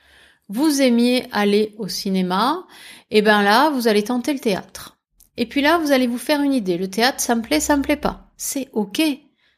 vous 0.49 0.83
aimiez 0.83 1.27
aller 1.33 1.75
au 1.79 1.89
cinéma, 1.89 2.67
et 3.11 3.23
ben 3.23 3.43
là, 3.43 3.71
vous 3.71 3.87
allez 3.87 4.05
tenter 4.05 4.33
le 4.33 4.41
théâtre. 4.41 4.99
Et 5.37 5.47
puis 5.47 5.63
là, 5.63 5.79
vous 5.79 5.93
allez 5.93 6.07
vous 6.07 6.19
faire 6.19 6.43
une 6.43 6.53
idée. 6.53 6.79
Le 6.79 6.91
théâtre, 6.91 7.21
ça 7.21 7.35
me 7.35 7.43
plaît, 7.43 7.61
ça 7.61 7.77
me 7.77 7.83
plaît 7.83 7.97
pas. 7.97 8.33
C'est 8.37 8.69
ok. 8.73 9.01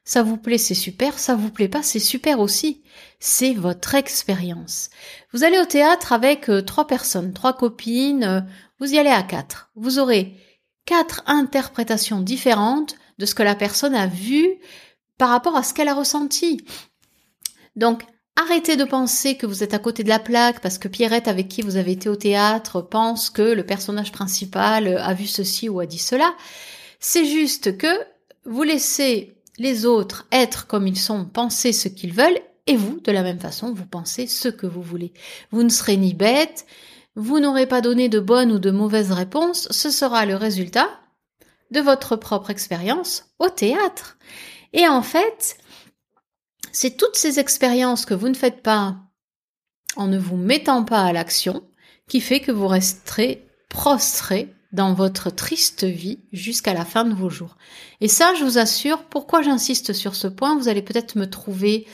Ça 0.04 0.22
vous 0.22 0.36
plaît, 0.36 0.58
c'est 0.58 0.74
super. 0.74 1.18
Ça 1.18 1.34
vous 1.34 1.50
plaît 1.50 1.68
pas, 1.68 1.82
c'est 1.82 1.98
super 1.98 2.38
aussi. 2.38 2.82
C'est 3.18 3.54
votre 3.54 3.94
expérience. 3.94 4.90
Vous 5.32 5.42
allez 5.42 5.58
au 5.58 5.64
théâtre 5.64 6.12
avec 6.12 6.48
euh, 6.48 6.62
trois 6.62 6.86
personnes, 6.86 7.32
trois 7.32 7.54
copines. 7.54 8.24
Euh, 8.24 8.40
vous 8.78 8.94
y 8.94 8.98
allez 8.98 9.10
à 9.10 9.22
quatre. 9.22 9.70
Vous 9.74 9.98
aurez 9.98 10.36
quatre 10.84 11.22
interprétations 11.26 12.20
différentes 12.20 12.94
de 13.18 13.26
ce 13.26 13.34
que 13.34 13.42
la 13.42 13.54
personne 13.54 13.94
a 13.94 14.06
vu 14.06 14.46
par 15.18 15.30
rapport 15.30 15.56
à 15.56 15.62
ce 15.62 15.74
qu'elle 15.74 15.88
a 15.88 15.94
ressenti. 15.94 16.64
Donc, 17.74 18.02
Arrêtez 18.38 18.76
de 18.76 18.84
penser 18.84 19.38
que 19.38 19.46
vous 19.46 19.62
êtes 19.62 19.72
à 19.72 19.78
côté 19.78 20.04
de 20.04 20.10
la 20.10 20.18
plaque 20.18 20.60
parce 20.60 20.76
que 20.76 20.88
Pierrette 20.88 21.26
avec 21.26 21.48
qui 21.48 21.62
vous 21.62 21.76
avez 21.76 21.92
été 21.92 22.10
au 22.10 22.16
théâtre 22.16 22.82
pense 22.82 23.30
que 23.30 23.40
le 23.40 23.64
personnage 23.64 24.12
principal 24.12 24.98
a 24.98 25.14
vu 25.14 25.26
ceci 25.26 25.70
ou 25.70 25.80
a 25.80 25.86
dit 25.86 25.98
cela. 25.98 26.34
C'est 27.00 27.24
juste 27.24 27.78
que 27.78 27.88
vous 28.44 28.62
laissez 28.62 29.38
les 29.58 29.86
autres 29.86 30.26
être 30.32 30.66
comme 30.66 30.86
ils 30.86 30.98
sont, 30.98 31.24
penser 31.24 31.72
ce 31.72 31.88
qu'ils 31.88 32.12
veulent, 32.12 32.38
et 32.66 32.76
vous, 32.76 33.00
de 33.00 33.10
la 33.10 33.22
même 33.22 33.40
façon, 33.40 33.72
vous 33.72 33.86
pensez 33.86 34.26
ce 34.26 34.48
que 34.48 34.66
vous 34.66 34.82
voulez. 34.82 35.14
Vous 35.50 35.62
ne 35.62 35.70
serez 35.70 35.96
ni 35.96 36.12
bête, 36.12 36.66
vous 37.14 37.40
n'aurez 37.40 37.66
pas 37.66 37.80
donné 37.80 38.10
de 38.10 38.20
bonnes 38.20 38.52
ou 38.52 38.58
de 38.58 38.70
mauvaises 38.70 39.12
réponses, 39.12 39.66
ce 39.70 39.88
sera 39.90 40.26
le 40.26 40.36
résultat 40.36 40.90
de 41.70 41.80
votre 41.80 42.16
propre 42.16 42.50
expérience 42.50 43.30
au 43.38 43.48
théâtre. 43.48 44.18
Et 44.72 44.86
en 44.88 45.02
fait, 45.02 45.58
c'est 46.72 46.96
toutes 46.96 47.16
ces 47.16 47.38
expériences 47.38 48.04
que 48.04 48.14
vous 48.14 48.28
ne 48.28 48.34
faites 48.34 48.62
pas 48.62 48.96
en 49.96 50.06
ne 50.06 50.18
vous 50.18 50.36
mettant 50.36 50.84
pas 50.84 51.02
à 51.02 51.12
l'action 51.12 51.62
qui 52.08 52.20
fait 52.20 52.40
que 52.40 52.52
vous 52.52 52.68
resterez 52.68 53.48
prostré 53.68 54.54
dans 54.72 54.92
votre 54.92 55.30
triste 55.30 55.84
vie 55.84 56.20
jusqu'à 56.32 56.74
la 56.74 56.84
fin 56.84 57.04
de 57.04 57.14
vos 57.14 57.30
jours. 57.30 57.56
Et 58.00 58.08
ça, 58.08 58.34
je 58.34 58.44
vous 58.44 58.58
assure, 58.58 59.04
pourquoi 59.04 59.42
j'insiste 59.42 59.92
sur 59.92 60.14
ce 60.14 60.26
point, 60.28 60.56
vous 60.56 60.68
allez 60.68 60.82
peut-être 60.82 61.16
me 61.16 61.28
trouver, 61.28 61.86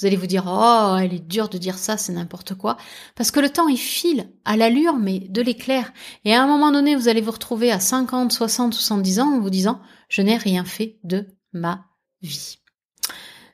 vous 0.00 0.06
allez 0.06 0.16
vous 0.16 0.26
dire, 0.26 0.44
oh, 0.46 0.96
elle 0.98 1.12
est 1.12 1.26
dure 1.26 1.50
de 1.50 1.58
dire 1.58 1.76
ça, 1.76 1.98
c'est 1.98 2.12
n'importe 2.12 2.54
quoi, 2.54 2.78
parce 3.16 3.30
que 3.30 3.40
le 3.40 3.50
temps, 3.50 3.68
il 3.68 3.76
file 3.76 4.30
à 4.46 4.56
l'allure, 4.56 4.96
mais 4.96 5.20
de 5.20 5.42
l'éclair. 5.42 5.92
Et 6.24 6.34
à 6.34 6.42
un 6.42 6.46
moment 6.46 6.72
donné, 6.72 6.96
vous 6.96 7.08
allez 7.08 7.20
vous 7.20 7.32
retrouver 7.32 7.70
à 7.70 7.80
50, 7.80 8.32
60, 8.32 8.72
70 8.72 9.20
ans 9.20 9.36
en 9.36 9.40
vous 9.40 9.50
disant, 9.50 9.80
je 10.08 10.22
n'ai 10.22 10.36
rien 10.36 10.64
fait 10.64 10.98
de 11.04 11.26
ma 11.52 11.84
vie. 12.22 12.58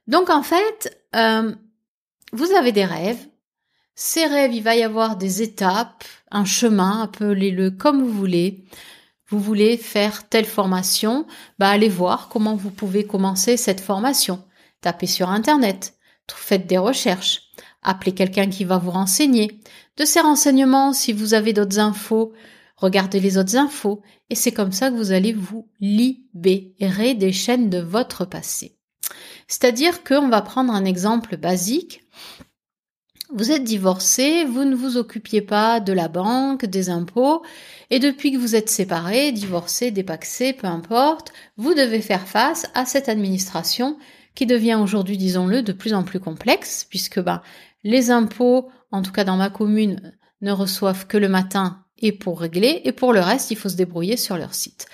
Donc 0.07 0.31
en 0.31 0.43
fait, 0.43 1.05
euh, 1.17 1.53
vous 2.33 2.53
avez 2.53 2.71
des 2.71 2.85
rêves. 2.85 3.27
Ces 3.97 4.27
rêves, 4.27 4.55
il 4.55 4.63
va 4.63 4.77
y 4.77 4.83
avoir 4.83 5.17
des 5.17 5.43
étapes, 5.43 6.05
un 6.31 6.45
chemin, 6.45 7.03
appelez-le 7.03 7.71
comme 7.73 8.03
vous 8.03 8.13
voulez. 8.13 8.65
Vous 9.29 9.41
voulez 9.41 9.77
faire 9.77 10.29
telle 10.29 10.45
formation, 10.45 11.27
bah 11.59 11.71
allez 11.71 11.89
voir 11.89 12.29
comment 12.29 12.55
vous 12.55 12.71
pouvez 12.71 13.05
commencer 13.05 13.57
cette 13.57 13.81
formation. 13.81 14.45
Tapez 14.81 15.09
sur 15.09 15.31
Internet, 15.31 15.96
faites 16.35 16.67
des 16.67 16.79
recherches, 16.79 17.43
appelez 17.83 18.13
quelqu'un 18.13 18.49
qui 18.49 18.65
va 18.65 18.79
vous 18.79 18.91
renseigner. 18.91 19.61
De 19.97 20.05
ces 20.05 20.21
renseignements, 20.21 20.93
si 20.93 21.13
vous 21.13 21.35
avez 21.35 21.53
d'autres 21.53 21.79
infos, 21.79 22.33
regardez 22.77 23.21
les 23.21 23.39
autres 23.39 23.57
infos, 23.57 24.03
et 24.29 24.35
c'est 24.35 24.53
comme 24.53 24.73
ça 24.73 24.91
que 24.91 24.97
vous 24.97 25.13
allez 25.13 25.33
vous 25.33 25.69
libérer 25.81 27.15
des 27.15 27.33
chaînes 27.33 27.71
de 27.71 27.79
votre 27.79 28.25
passé. 28.25 28.77
C'est-à-dire 29.47 30.03
qu'on 30.03 30.29
va 30.29 30.43
prendre 30.43 30.73
un 30.73 30.85
exemple 30.85 31.37
basique. 31.37 32.03
Vous 33.33 33.51
êtes 33.51 33.65
divorcé, 33.65 34.45
vous 34.45 34.65
ne 34.65 34.77
vous 34.77 34.97
occupiez 34.97 35.43
pas 35.43 35.81
de 35.81 35.93
la 35.93 36.09
banque, 36.09 36.65
des 36.65 36.91
impôts, 36.91 37.43
et 37.91 37.99
depuis 37.99 38.33
que 38.33 38.39
vous 38.39 38.55
êtes 38.55 38.69
séparé, 38.69 39.33
divorcé, 39.33 39.91
dépaxé, 39.91 40.53
peu 40.53 40.67
importe, 40.67 41.33
vous 41.57 41.75
devez 41.75 42.01
faire 42.03 42.27
face 42.27 42.67
à 42.75 42.85
cette 42.85 43.09
administration 43.09 43.99
qui 44.37 44.47
devient 44.47 44.79
aujourd'hui, 44.81 45.17
disons-le, 45.17 45.63
de 45.63 45.73
plus 45.73 45.95
en 45.95 46.05
plus 46.05 46.21
complexe, 46.21 46.87
puisque 46.89 47.19
ben, 47.19 47.43
les 47.83 48.13
impôts, 48.13 48.71
en 48.93 49.03
tout 49.03 49.11
cas 49.11 49.25
dans 49.25 49.37
ma 49.37 49.51
commune, 49.51 50.17
ne 50.43 50.53
reçoivent 50.53 51.07
que 51.09 51.17
le 51.17 51.29
matin 51.29 51.83
et 51.99 52.13
pour 52.13 52.41
régler, 52.41 52.83
et 52.85 52.93
pour 52.93 53.13
le 53.13 53.21
reste, 53.21 53.51
il 53.51 53.57
faut 53.57 53.71
se 53.71 53.77
débrouiller 53.77 54.17
sur 54.17 54.37
leur 54.37 54.55
site. 54.55 54.87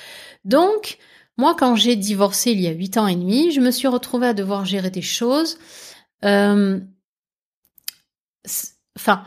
Donc, 0.45 0.99
moi, 1.37 1.57
quand 1.59 1.75
j'ai 1.75 1.97
divorcé 1.97 2.53
il 2.53 2.61
y 2.61 2.69
a 2.69 2.73
huit 2.73 2.97
ans 2.97 3.09
et 3.09 3.17
demi, 3.17 3.51
je 3.51 3.61
me 3.61 3.71
suis 3.71 3.89
retrouvée 3.89 4.29
à 4.29 4.35
devoir 4.35 4.65
gérer 4.65 4.91
des 4.91 5.03
choses. 5.03 5.59
Euh, 6.25 6.79
enfin, 8.97 9.25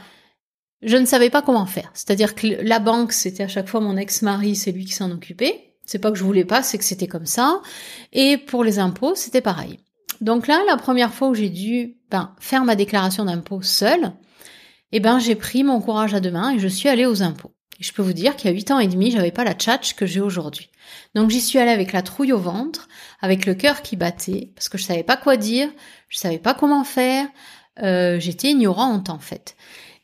je 0.81 0.95
ne 0.95 1.05
savais 1.05 1.29
pas 1.29 1.41
comment 1.41 1.65
faire. 1.65 1.91
C'est-à-dire 1.93 2.35
que 2.35 2.47
la 2.47 2.79
banque, 2.79 3.11
c'était 3.11 3.43
à 3.43 3.47
chaque 3.49 3.67
fois 3.67 3.81
mon 3.81 3.97
ex-mari, 3.97 4.55
c'est 4.55 4.71
lui 4.71 4.85
qui 4.85 4.93
s'en 4.93 5.11
occupait. 5.11 5.75
C'est 5.85 5.99
pas 5.99 6.11
que 6.11 6.17
je 6.17 6.23
voulais 6.23 6.45
pas, 6.45 6.63
c'est 6.63 6.77
que 6.77 6.83
c'était 6.83 7.07
comme 7.07 7.25
ça. 7.25 7.61
Et 8.13 8.37
pour 8.37 8.63
les 8.63 8.79
impôts, 8.79 9.15
c'était 9.15 9.41
pareil. 9.41 9.79
Donc 10.21 10.47
là, 10.47 10.61
la 10.67 10.77
première 10.77 11.13
fois 11.13 11.29
où 11.29 11.35
j'ai 11.35 11.49
dû 11.49 11.97
ben, 12.09 12.33
faire 12.39 12.63
ma 12.63 12.75
déclaration 12.75 13.25
d'impôt 13.25 13.61
seule, 13.61 14.13
eh 14.91 14.99
ben 14.99 15.19
j'ai 15.19 15.35
pris 15.35 15.63
mon 15.63 15.81
courage 15.81 16.13
à 16.13 16.19
deux 16.19 16.31
mains 16.31 16.51
et 16.51 16.59
je 16.59 16.67
suis 16.67 16.89
allée 16.89 17.05
aux 17.05 17.23
impôts. 17.23 17.53
Et 17.79 17.83
je 17.83 17.93
peux 17.93 18.01
vous 18.01 18.13
dire 18.13 18.35
qu'il 18.35 18.49
y 18.49 18.53
a 18.53 18.55
huit 18.55 18.71
ans 18.71 18.79
et 18.79 18.87
demi, 18.87 19.11
j'avais 19.11 19.31
pas 19.31 19.43
la 19.43 19.53
tchatch 19.53 19.95
que 19.95 20.05
j'ai 20.05 20.21
aujourd'hui. 20.21 20.69
Donc 21.13 21.29
j'y 21.29 21.41
suis 21.41 21.59
allée 21.59 21.71
avec 21.71 21.91
la 21.91 22.01
trouille 22.01 22.31
au 22.31 22.39
ventre, 22.39 22.87
avec 23.21 23.45
le 23.45 23.55
cœur 23.55 23.81
qui 23.81 23.95
battait, 23.95 24.51
parce 24.55 24.69
que 24.69 24.77
je 24.77 24.83
savais 24.83 25.03
pas 25.03 25.17
quoi 25.17 25.35
dire, 25.35 25.69
je 26.07 26.17
savais 26.17 26.39
pas 26.39 26.53
comment 26.53 26.83
faire, 26.83 27.27
euh, 27.83 28.19
j'étais 28.19 28.51
ignorante 28.51 29.09
en 29.09 29.19
fait. 29.19 29.55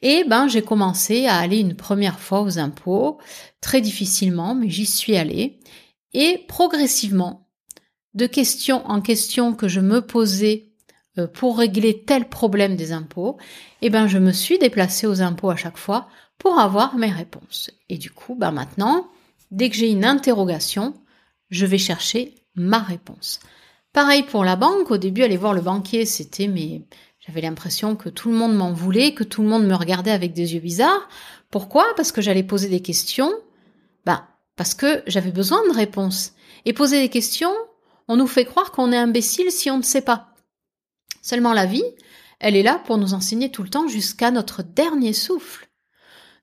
Et 0.01 0.23
ben 0.25 0.47
j'ai 0.47 0.61
commencé 0.61 1.27
à 1.27 1.37
aller 1.37 1.59
une 1.59 1.75
première 1.75 2.19
fois 2.19 2.41
aux 2.41 2.59
impôts, 2.59 3.19
très 3.61 3.81
difficilement, 3.81 4.55
mais 4.55 4.69
j'y 4.69 4.85
suis 4.85 5.15
allée. 5.15 5.59
Et 6.13 6.43
progressivement, 6.47 7.47
de 8.13 8.25
question 8.25 8.85
en 8.87 9.01
question 9.01 9.53
que 9.53 9.67
je 9.67 9.79
me 9.79 10.01
posais 10.01 10.71
euh, 11.17 11.27
pour 11.27 11.57
régler 11.57 12.03
tel 12.03 12.29
problème 12.29 12.75
des 12.75 12.91
impôts, 12.91 13.37
eh 13.81 13.89
ben 13.89 14.07
je 14.07 14.17
me 14.17 14.31
suis 14.31 14.59
déplacée 14.59 15.07
aux 15.07 15.21
impôts 15.21 15.49
à 15.49 15.55
chaque 15.55 15.77
fois 15.77 16.07
pour 16.37 16.59
avoir 16.59 16.95
mes 16.95 17.11
réponses. 17.11 17.69
Et 17.89 17.97
du 17.97 18.11
coup, 18.11 18.35
ben 18.35 18.51
maintenant, 18.51 19.07
dès 19.51 19.69
que 19.69 19.75
j'ai 19.75 19.89
une 19.89 20.05
interrogation, 20.05 20.93
je 21.49 21.65
vais 21.65 21.77
chercher 21.77 22.35
ma 22.55 22.79
réponse. 22.79 23.39
Pareil 23.93 24.23
pour 24.23 24.45
la 24.45 24.55
banque, 24.55 24.89
au 24.89 24.97
début 24.97 25.23
aller 25.23 25.37
voir 25.37 25.53
le 25.53 25.61
banquier, 25.61 26.05
c'était 26.05 26.47
mais 26.47 26.81
j'avais 27.19 27.41
l'impression 27.41 27.95
que 27.95 28.09
tout 28.09 28.29
le 28.29 28.37
monde 28.37 28.55
m'en 28.55 28.71
voulait, 28.71 29.13
que 29.13 29.23
tout 29.23 29.41
le 29.41 29.49
monde 29.49 29.65
me 29.65 29.75
regardait 29.75 30.11
avec 30.11 30.33
des 30.33 30.53
yeux 30.53 30.61
bizarres. 30.61 31.09
Pourquoi? 31.49 31.85
Parce 31.95 32.11
que 32.11 32.21
j'allais 32.21 32.43
poser 32.43 32.69
des 32.69 32.81
questions. 32.81 33.31
Ben 34.05 34.25
parce 34.55 34.73
que 34.73 35.03
j'avais 35.07 35.31
besoin 35.31 35.61
de 35.67 35.75
réponses. 35.75 36.33
Et 36.65 36.73
poser 36.73 37.01
des 37.01 37.09
questions, 37.09 37.53
on 38.11 38.17
nous 38.17 38.27
fait 38.27 38.43
croire 38.43 38.73
qu'on 38.73 38.91
est 38.91 38.97
imbécile 38.97 39.53
si 39.53 39.71
on 39.71 39.77
ne 39.77 39.83
sait 39.83 40.01
pas. 40.01 40.35
Seulement 41.21 41.53
la 41.53 41.65
vie, 41.65 41.85
elle 42.41 42.57
est 42.57 42.61
là 42.61 42.77
pour 42.85 42.97
nous 42.97 43.13
enseigner 43.13 43.49
tout 43.49 43.63
le 43.63 43.69
temps 43.69 43.87
jusqu'à 43.87 44.31
notre 44.31 44.63
dernier 44.63 45.13
souffle. 45.13 45.69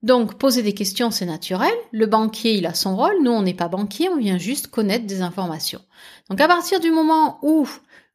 Donc, 0.02 0.38
poser 0.38 0.62
des 0.62 0.72
questions, 0.72 1.10
c'est 1.10 1.26
naturel. 1.26 1.74
Le 1.92 2.06
banquier, 2.06 2.54
il 2.54 2.64
a 2.64 2.72
son 2.72 2.96
rôle. 2.96 3.22
Nous, 3.22 3.30
on 3.30 3.42
n'est 3.42 3.52
pas 3.52 3.68
banquier, 3.68 4.08
on 4.08 4.16
vient 4.16 4.38
juste 4.38 4.68
connaître 4.68 5.04
des 5.04 5.20
informations. 5.20 5.82
Donc, 6.30 6.40
à 6.40 6.48
partir 6.48 6.80
du 6.80 6.90
moment 6.90 7.38
où 7.42 7.68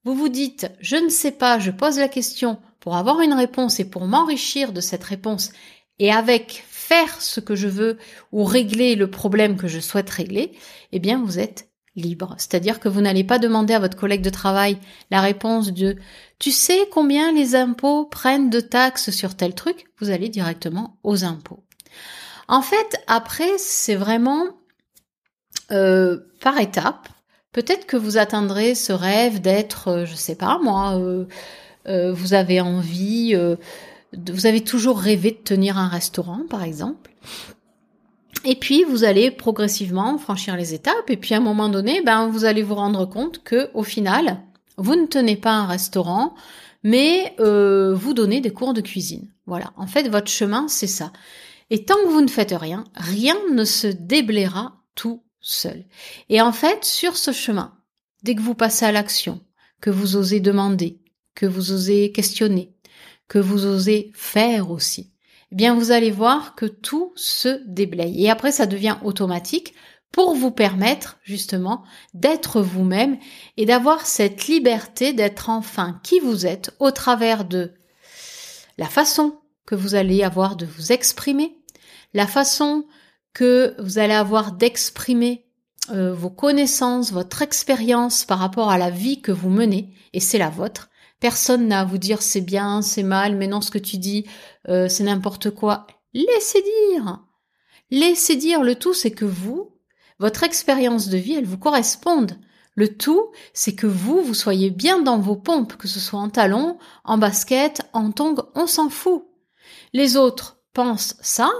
vous 0.03 0.15
vous 0.15 0.29
dites, 0.29 0.71
je 0.79 0.95
ne 0.95 1.09
sais 1.09 1.31
pas, 1.31 1.59
je 1.59 1.69
pose 1.69 1.99
la 1.99 2.09
question 2.09 2.57
pour 2.79 2.95
avoir 2.95 3.21
une 3.21 3.33
réponse 3.33 3.79
et 3.79 3.85
pour 3.85 4.07
m'enrichir 4.07 4.73
de 4.73 4.81
cette 4.81 5.03
réponse 5.03 5.51
et 5.99 6.11
avec 6.11 6.65
faire 6.67 7.21
ce 7.21 7.39
que 7.39 7.55
je 7.55 7.67
veux 7.67 7.99
ou 8.31 8.45
régler 8.45 8.95
le 8.95 9.11
problème 9.11 9.57
que 9.57 9.67
je 9.67 9.79
souhaite 9.79 10.09
régler, 10.09 10.53
eh 10.91 10.97
bien, 10.97 11.21
vous 11.23 11.37
êtes 11.37 11.69
libre. 11.95 12.35
C'est-à-dire 12.37 12.79
que 12.79 12.89
vous 12.89 13.01
n'allez 13.01 13.23
pas 13.23 13.39
demander 13.39 13.73
à 13.73 13.79
votre 13.79 13.97
collègue 13.97 14.21
de 14.21 14.29
travail 14.29 14.77
la 15.11 15.21
réponse 15.21 15.71
de 15.71 15.97
tu 16.39 16.51
sais 16.51 16.87
combien 16.91 17.31
les 17.31 17.55
impôts 17.55 18.05
prennent 18.05 18.49
de 18.49 18.59
taxes 18.59 19.11
sur 19.11 19.35
tel 19.35 19.53
truc? 19.53 19.85
Vous 19.99 20.09
allez 20.09 20.29
directement 20.29 20.97
aux 21.03 21.23
impôts. 21.23 21.63
En 22.47 22.61
fait, 22.61 23.01
après, 23.07 23.57
c'est 23.57 23.95
vraiment 23.95 24.45
euh, 25.71 26.19
par 26.41 26.59
étapes. 26.59 27.07
Peut-être 27.51 27.85
que 27.85 27.97
vous 27.97 28.17
atteindrez 28.17 28.75
ce 28.75 28.91
rêve 28.91 29.39
d'être, 29.39 29.89
euh, 29.89 30.05
je 30.05 30.15
sais 30.15 30.35
pas 30.35 30.59
moi, 30.61 30.99
euh, 30.99 32.13
vous 32.13 32.33
avez 32.33 32.59
envie, 32.59 33.35
vous 34.13 34.45
avez 34.45 34.61
toujours 34.61 34.99
rêvé 34.99 35.31
de 35.31 35.43
tenir 35.43 35.77
un 35.77 35.87
restaurant, 35.87 36.41
par 36.49 36.63
exemple. 36.63 37.11
Et 38.45 38.55
puis 38.55 38.83
vous 38.83 39.03
allez 39.03 39.31
progressivement 39.31 40.17
franchir 40.17 40.57
les 40.57 40.73
étapes 40.73 41.09
et 41.09 41.17
puis 41.17 41.33
à 41.33 41.37
un 41.37 41.41
moment 41.41 41.69
donné, 41.69 42.01
ben 42.01 42.27
vous 42.27 42.43
allez 42.45 42.61
vous 42.61 42.75
rendre 42.75 43.05
compte 43.05 43.43
que 43.43 43.69
au 43.73 43.83
final, 43.83 44.41
vous 44.77 44.95
ne 44.95 45.05
tenez 45.05 45.37
pas 45.37 45.53
un 45.53 45.65
restaurant, 45.65 46.35
mais 46.83 47.35
euh, 47.39 47.93
vous 47.93 48.13
donnez 48.13 48.41
des 48.41 48.51
cours 48.51 48.73
de 48.73 48.81
cuisine. 48.81 49.29
Voilà. 49.45 49.71
En 49.77 49.87
fait, 49.87 50.09
votre 50.09 50.29
chemin, 50.29 50.67
c'est 50.67 50.87
ça. 50.87 51.13
Et 51.69 51.85
tant 51.85 51.95
que 51.95 52.09
vous 52.09 52.21
ne 52.21 52.27
faites 52.27 52.53
rien, 52.57 52.83
rien 52.95 53.35
ne 53.51 53.63
se 53.63 53.87
déblayera 53.87 54.81
tout 54.95 55.23
seul. 55.39 55.85
Et 56.29 56.41
en 56.41 56.51
fait, 56.51 56.83
sur 56.83 57.15
ce 57.15 57.31
chemin, 57.31 57.73
dès 58.23 58.35
que 58.35 58.41
vous 58.41 58.55
passez 58.55 58.85
à 58.85 58.91
l'action, 58.91 59.41
que 59.79 59.89
vous 59.89 60.15
osez 60.17 60.39
demander, 60.39 60.99
que 61.35 61.45
vous 61.45 61.71
osez 61.71 62.11
questionner, 62.11 62.73
que 63.27 63.39
vous 63.39 63.65
osez 63.65 64.11
faire 64.13 64.69
aussi, 64.69 65.12
eh 65.53 65.55
bien 65.55 65.75
vous 65.75 65.91
allez 65.91 66.09
voir 66.09 66.55
que 66.55 66.65
tout 66.65 67.13
se 67.15 67.61
déblaye. 67.67 68.25
Et 68.25 68.29
après, 68.31 68.51
ça 68.51 68.65
devient 68.65 68.97
automatique 69.03 69.75
pour 70.11 70.33
vous 70.33 70.49
permettre 70.49 71.19
justement 71.21 71.83
d'être 72.15 72.59
vous-même 72.59 73.19
et 73.57 73.67
d'avoir 73.67 74.07
cette 74.07 74.47
liberté 74.47 75.13
d'être 75.13 75.51
enfin 75.51 75.99
qui 76.01 76.19
vous 76.19 76.47
êtes 76.47 76.71
au 76.79 76.89
travers 76.89 77.45
de 77.45 77.71
la 78.79 78.87
façon 78.87 79.37
que 79.67 79.75
vous 79.75 79.93
allez 79.93 80.23
avoir 80.23 80.55
de 80.55 80.65
vous 80.65 80.91
exprimer, 80.91 81.55
la 82.15 82.25
façon 82.25 82.87
que 83.35 83.75
vous 83.77 83.99
allez 83.99 84.15
avoir 84.15 84.53
d'exprimer 84.53 85.45
euh, 85.91 86.15
vos 86.15 86.31
connaissances, 86.31 87.11
votre 87.11 87.43
expérience 87.43 88.25
par 88.25 88.39
rapport 88.39 88.71
à 88.71 88.79
la 88.79 88.89
vie 88.89 89.21
que 89.21 89.31
vous 89.31 89.51
menez, 89.51 89.93
et 90.13 90.19
c'est 90.19 90.39
la 90.39 90.49
vôtre, 90.49 90.89
Personne 91.23 91.69
n'a 91.69 91.79
à 91.79 91.85
vous 91.85 91.99
dire 91.99 92.21
c'est 92.21 92.41
bien, 92.41 92.81
c'est 92.81 93.01
mal, 93.01 93.37
mais 93.37 93.47
non, 93.47 93.61
ce 93.61 93.71
que 93.71 93.77
tu 93.77 93.95
dis, 93.95 94.25
euh, 94.67 94.89
c'est 94.89 95.05
n'importe 95.05 95.51
quoi. 95.51 95.87
Laissez 96.13 96.61
dire. 96.61 97.23
Laissez 97.91 98.35
dire. 98.35 98.61
Le 98.61 98.75
tout, 98.75 98.93
c'est 98.93 99.11
que 99.11 99.23
vous, 99.23 99.71
votre 100.19 100.43
expérience 100.43 101.07
de 101.07 101.15
vie, 101.15 101.35
elle 101.35 101.45
vous 101.45 101.57
corresponde. 101.57 102.37
Le 102.75 102.97
tout, 102.97 103.31
c'est 103.53 103.73
que 103.73 103.87
vous, 103.87 104.21
vous 104.21 104.33
soyez 104.33 104.69
bien 104.69 105.01
dans 105.01 105.17
vos 105.17 105.37
pompes, 105.37 105.77
que 105.77 105.87
ce 105.87 106.01
soit 106.01 106.19
en 106.19 106.27
talons, 106.27 106.77
en 107.05 107.17
basket, 107.17 107.83
en 107.93 108.11
tongs, 108.11 108.43
on 108.53 108.67
s'en 108.67 108.89
fout. 108.89 109.23
Les 109.93 110.17
autres 110.17 110.57
pensent 110.73 111.15
ça, 111.21 111.53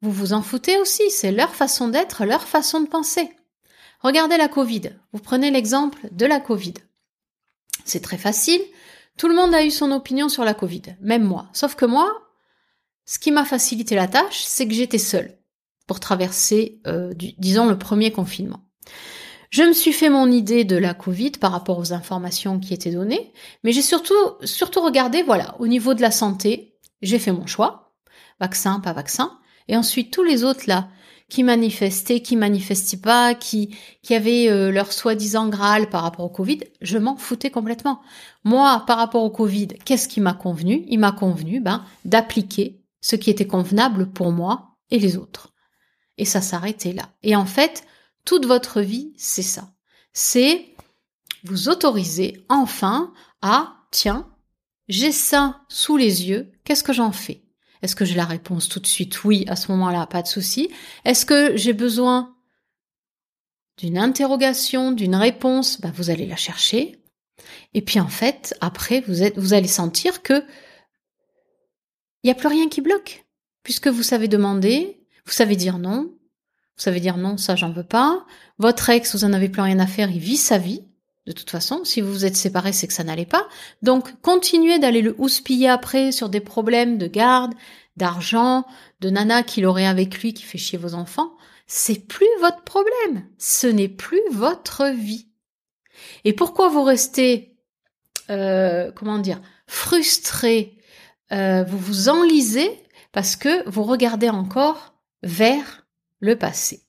vous 0.00 0.12
vous 0.12 0.32
en 0.32 0.42
foutez 0.42 0.78
aussi, 0.78 1.10
c'est 1.10 1.32
leur 1.32 1.56
façon 1.56 1.88
d'être, 1.88 2.24
leur 2.24 2.44
façon 2.44 2.80
de 2.80 2.88
penser. 2.88 3.30
Regardez 3.98 4.36
la 4.36 4.46
Covid. 4.46 4.92
Vous 5.12 5.18
prenez 5.18 5.50
l'exemple 5.50 6.06
de 6.12 6.26
la 6.26 6.38
Covid. 6.38 6.74
C'est 7.84 8.02
très 8.02 8.18
facile. 8.18 8.60
Tout 9.16 9.28
le 9.28 9.34
monde 9.34 9.54
a 9.54 9.64
eu 9.64 9.70
son 9.70 9.90
opinion 9.92 10.28
sur 10.28 10.44
la 10.44 10.54
Covid, 10.54 10.82
même 11.00 11.24
moi. 11.24 11.48
Sauf 11.52 11.74
que 11.74 11.84
moi, 11.84 12.10
ce 13.04 13.18
qui 13.18 13.32
m'a 13.32 13.44
facilité 13.44 13.94
la 13.94 14.08
tâche, 14.08 14.42
c'est 14.42 14.66
que 14.66 14.74
j'étais 14.74 14.98
seule 14.98 15.36
pour 15.86 16.00
traverser, 16.00 16.80
euh, 16.86 17.12
disons, 17.38 17.66
le 17.66 17.76
premier 17.76 18.12
confinement. 18.12 18.60
Je 19.50 19.64
me 19.64 19.72
suis 19.72 19.92
fait 19.92 20.10
mon 20.10 20.30
idée 20.30 20.64
de 20.64 20.76
la 20.76 20.94
Covid 20.94 21.32
par 21.32 21.50
rapport 21.50 21.78
aux 21.78 21.92
informations 21.92 22.60
qui 22.60 22.72
étaient 22.72 22.92
données, 22.92 23.32
mais 23.64 23.72
j'ai 23.72 23.82
surtout, 23.82 24.14
surtout 24.44 24.80
regardé, 24.80 25.24
voilà, 25.24 25.56
au 25.58 25.66
niveau 25.66 25.94
de 25.94 26.00
la 26.00 26.12
santé, 26.12 26.78
j'ai 27.02 27.18
fait 27.18 27.32
mon 27.32 27.46
choix, 27.46 27.92
vaccin, 28.38 28.78
pas 28.78 28.92
vaccin, 28.92 29.36
et 29.66 29.76
ensuite 29.76 30.12
tous 30.12 30.22
les 30.22 30.44
autres 30.44 30.64
là, 30.68 30.88
qui 31.30 31.42
manifestaient, 31.42 32.20
qui 32.20 32.36
manifestaient 32.36 32.98
pas, 32.98 33.34
qui, 33.34 33.74
qui 34.02 34.14
avaient 34.14 34.50
euh, 34.50 34.70
leur 34.70 34.92
soi-disant 34.92 35.48
Graal 35.48 35.88
par 35.88 36.02
rapport 36.02 36.26
au 36.26 36.28
Covid, 36.28 36.60
je 36.82 36.98
m'en 36.98 37.16
foutais 37.16 37.50
complètement. 37.50 38.02
Moi, 38.44 38.84
par 38.86 38.98
rapport 38.98 39.22
au 39.22 39.30
Covid, 39.30 39.68
qu'est-ce 39.86 40.08
qui 40.08 40.20
m'a 40.20 40.34
convenu? 40.34 40.84
Il 40.88 40.98
m'a 40.98 41.12
convenu 41.12 41.60
ben, 41.60 41.84
d'appliquer 42.04 42.82
ce 43.00 43.16
qui 43.16 43.30
était 43.30 43.46
convenable 43.46 44.10
pour 44.10 44.32
moi 44.32 44.76
et 44.90 44.98
les 44.98 45.16
autres. 45.16 45.54
Et 46.18 46.26
ça 46.26 46.42
s'arrêtait 46.42 46.92
là. 46.92 47.08
Et 47.22 47.34
en 47.34 47.46
fait, 47.46 47.84
toute 48.26 48.44
votre 48.44 48.82
vie, 48.82 49.14
c'est 49.16 49.42
ça. 49.42 49.70
C'est 50.12 50.66
vous 51.44 51.68
autoriser 51.68 52.44
enfin 52.48 53.14
à, 53.40 53.76
tiens, 53.90 54.28
j'ai 54.88 55.12
ça 55.12 55.60
sous 55.68 55.96
les 55.96 56.28
yeux, 56.28 56.52
qu'est-ce 56.64 56.84
que 56.84 56.92
j'en 56.92 57.12
fais? 57.12 57.44
Est-ce 57.82 57.96
que 57.96 58.04
j'ai 58.04 58.14
la 58.14 58.24
réponse 58.24 58.68
tout 58.68 58.80
de 58.80 58.86
suite 58.86 59.24
Oui, 59.24 59.44
à 59.48 59.56
ce 59.56 59.70
moment-là, 59.72 60.06
pas 60.06 60.22
de 60.22 60.28
souci. 60.28 60.70
Est-ce 61.04 61.24
que 61.24 61.56
j'ai 61.56 61.72
besoin 61.72 62.34
d'une 63.78 63.98
interrogation, 63.98 64.92
d'une 64.92 65.16
réponse? 65.16 65.80
Ben, 65.80 65.92
Vous 65.94 66.10
allez 66.10 66.26
la 66.26 66.36
chercher. 66.36 67.00
Et 67.72 67.82
puis 67.82 68.00
en 68.00 68.08
fait, 68.08 68.54
après, 68.60 69.00
vous, 69.00 69.22
êtes, 69.22 69.38
vous 69.38 69.54
allez 69.54 69.68
sentir 69.68 70.22
que 70.22 70.44
il 72.22 72.26
n'y 72.26 72.30
a 72.30 72.34
plus 72.34 72.48
rien 72.48 72.68
qui 72.68 72.82
bloque. 72.82 73.24
Puisque 73.62 73.88
vous 73.88 74.02
savez 74.02 74.28
demander, 74.28 75.06
vous 75.24 75.32
savez 75.32 75.56
dire 75.56 75.78
non, 75.78 76.02
vous 76.02 76.82
savez 76.82 77.00
dire 77.00 77.16
non, 77.16 77.38
ça 77.38 77.56
j'en 77.56 77.72
veux 77.72 77.84
pas. 77.84 78.26
Votre 78.58 78.90
ex, 78.90 79.14
vous 79.14 79.24
en 79.24 79.32
avez 79.32 79.48
plus 79.48 79.62
rien 79.62 79.78
à 79.78 79.86
faire, 79.86 80.10
il 80.10 80.18
vit 80.18 80.36
sa 80.36 80.58
vie. 80.58 80.84
De 81.30 81.32
toute 81.32 81.50
façon, 81.50 81.84
si 81.84 82.00
vous 82.00 82.10
vous 82.10 82.24
êtes 82.24 82.34
séparés, 82.34 82.72
c'est 82.72 82.88
que 82.88 82.92
ça 82.92 83.04
n'allait 83.04 83.24
pas. 83.24 83.46
Donc, 83.82 84.20
continuez 84.20 84.80
d'aller 84.80 85.00
le 85.00 85.14
houspiller 85.16 85.68
après 85.68 86.10
sur 86.10 86.28
des 86.28 86.40
problèmes 86.40 86.98
de 86.98 87.06
garde, 87.06 87.54
d'argent, 87.96 88.66
de 89.00 89.10
nana 89.10 89.44
qu'il 89.44 89.64
aurait 89.64 89.86
avec 89.86 90.20
lui 90.20 90.34
qui 90.34 90.42
fait 90.42 90.58
chier 90.58 90.76
vos 90.76 90.94
enfants. 90.94 91.30
C'est 91.68 92.04
plus 92.08 92.26
votre 92.40 92.64
problème. 92.64 93.28
Ce 93.38 93.68
n'est 93.68 93.88
plus 93.88 94.20
votre 94.32 94.86
vie. 94.86 95.28
Et 96.24 96.32
pourquoi 96.32 96.68
vous 96.68 96.82
restez, 96.82 97.56
euh, 98.28 98.90
comment 98.90 99.18
dire, 99.18 99.40
frustré, 99.68 100.78
euh, 101.30 101.62
vous 101.62 101.78
vous 101.78 102.08
enlisez 102.08 102.82
parce 103.12 103.36
que 103.36 103.68
vous 103.70 103.84
regardez 103.84 104.30
encore 104.30 104.96
vers 105.22 105.86
le 106.18 106.34
passé. 106.34 106.82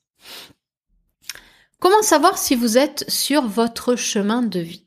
Comment 1.82 2.04
savoir 2.04 2.38
si 2.38 2.54
vous 2.54 2.78
êtes 2.78 3.10
sur 3.10 3.48
votre 3.48 3.96
chemin 3.96 4.44
de 4.44 4.60
vie? 4.60 4.86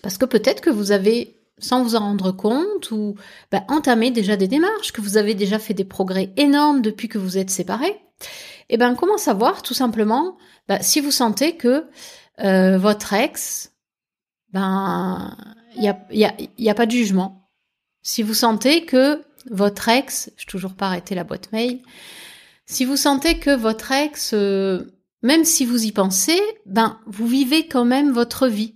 Parce 0.00 0.16
que 0.16 0.24
peut-être 0.24 0.62
que 0.62 0.70
vous 0.70 0.92
avez, 0.92 1.42
sans 1.58 1.82
vous 1.82 1.94
en 1.94 2.00
rendre 2.00 2.32
compte, 2.32 2.90
ou 2.90 3.16
bah, 3.52 3.64
entamé 3.68 4.10
déjà 4.10 4.36
des 4.36 4.48
démarches, 4.48 4.92
que 4.92 5.02
vous 5.02 5.18
avez 5.18 5.34
déjà 5.34 5.58
fait 5.58 5.74
des 5.74 5.84
progrès 5.84 6.32
énormes 6.38 6.80
depuis 6.80 7.08
que 7.08 7.18
vous 7.18 7.36
êtes 7.36 7.50
séparés. 7.50 8.00
Eh 8.70 8.78
ben, 8.78 8.94
comment 8.94 9.18
savoir 9.18 9.60
Tout 9.60 9.74
simplement, 9.74 10.38
bah, 10.68 10.80
si 10.80 11.00
vous 11.00 11.10
sentez 11.10 11.56
que 11.56 11.84
euh, 12.40 12.78
votre 12.78 13.12
ex, 13.12 13.74
ben, 14.54 15.36
il 15.76 15.82
y 15.82 16.24
a, 16.24 16.34
y 16.56 16.70
a 16.70 16.74
pas 16.74 16.86
de 16.86 16.92
jugement. 16.92 17.50
Si 18.00 18.22
vous 18.22 18.32
sentez 18.32 18.86
que 18.86 19.22
votre 19.50 19.90
ex, 19.90 20.30
je 20.38 20.46
toujours 20.46 20.72
pas 20.72 20.86
arrêté 20.86 21.14
la 21.14 21.24
boîte 21.24 21.52
mail, 21.52 21.82
si 22.64 22.86
vous 22.86 22.96
sentez 22.96 23.38
que 23.38 23.54
votre 23.54 23.92
ex 23.92 24.32
euh, 24.32 24.97
même 25.22 25.44
si 25.44 25.64
vous 25.64 25.84
y 25.84 25.92
pensez, 25.92 26.40
ben, 26.66 27.00
vous 27.06 27.26
vivez 27.26 27.66
quand 27.66 27.84
même 27.84 28.12
votre 28.12 28.46
vie. 28.46 28.74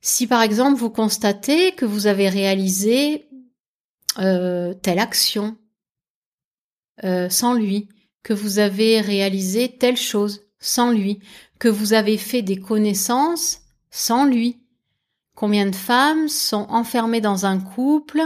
Si 0.00 0.26
par 0.26 0.42
exemple 0.42 0.78
vous 0.78 0.90
constatez 0.90 1.72
que 1.72 1.84
vous 1.84 2.06
avez 2.06 2.28
réalisé 2.28 3.28
euh, 4.18 4.74
telle 4.74 4.98
action 4.98 5.56
euh, 7.04 7.28
sans 7.28 7.54
lui, 7.54 7.88
que 8.22 8.32
vous 8.32 8.58
avez 8.58 9.00
réalisé 9.00 9.76
telle 9.78 9.96
chose 9.96 10.42
sans 10.58 10.90
lui, 10.90 11.20
que 11.58 11.68
vous 11.68 11.92
avez 11.92 12.18
fait 12.18 12.42
des 12.42 12.56
connaissances 12.56 13.60
sans 13.90 14.24
lui. 14.24 14.60
Combien 15.34 15.66
de 15.66 15.74
femmes 15.74 16.28
sont 16.28 16.66
enfermées 16.68 17.20
dans 17.22 17.46
un 17.46 17.58
couple, 17.58 18.22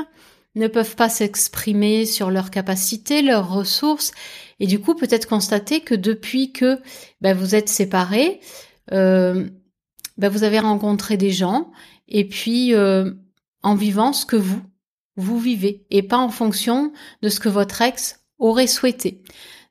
ne 0.56 0.68
peuvent 0.68 0.96
pas 0.96 1.08
s'exprimer 1.08 2.06
sur 2.06 2.30
leurs 2.30 2.50
capacités, 2.50 3.22
leurs 3.22 3.52
ressources, 3.52 4.12
et 4.60 4.66
du 4.66 4.80
coup 4.80 4.94
peut-être 4.94 5.28
constater 5.28 5.80
que 5.80 5.94
depuis 5.94 6.52
que 6.52 6.80
ben, 7.20 7.36
vous 7.36 7.54
êtes 7.54 7.68
séparés, 7.68 8.40
euh, 8.92 9.48
ben, 10.16 10.28
vous 10.28 10.44
avez 10.44 10.58
rencontré 10.58 11.16
des 11.16 11.30
gens, 11.30 11.72
et 12.08 12.28
puis 12.28 12.74
euh, 12.74 13.12
en 13.62 13.74
vivant 13.74 14.12
ce 14.12 14.26
que 14.26 14.36
vous, 14.36 14.60
vous 15.16 15.38
vivez 15.38 15.86
et 15.90 16.02
pas 16.02 16.18
en 16.18 16.28
fonction 16.28 16.92
de 17.22 17.28
ce 17.28 17.40
que 17.40 17.48
votre 17.48 17.80
ex 17.82 18.20
aurait 18.38 18.66
souhaité. 18.66 19.22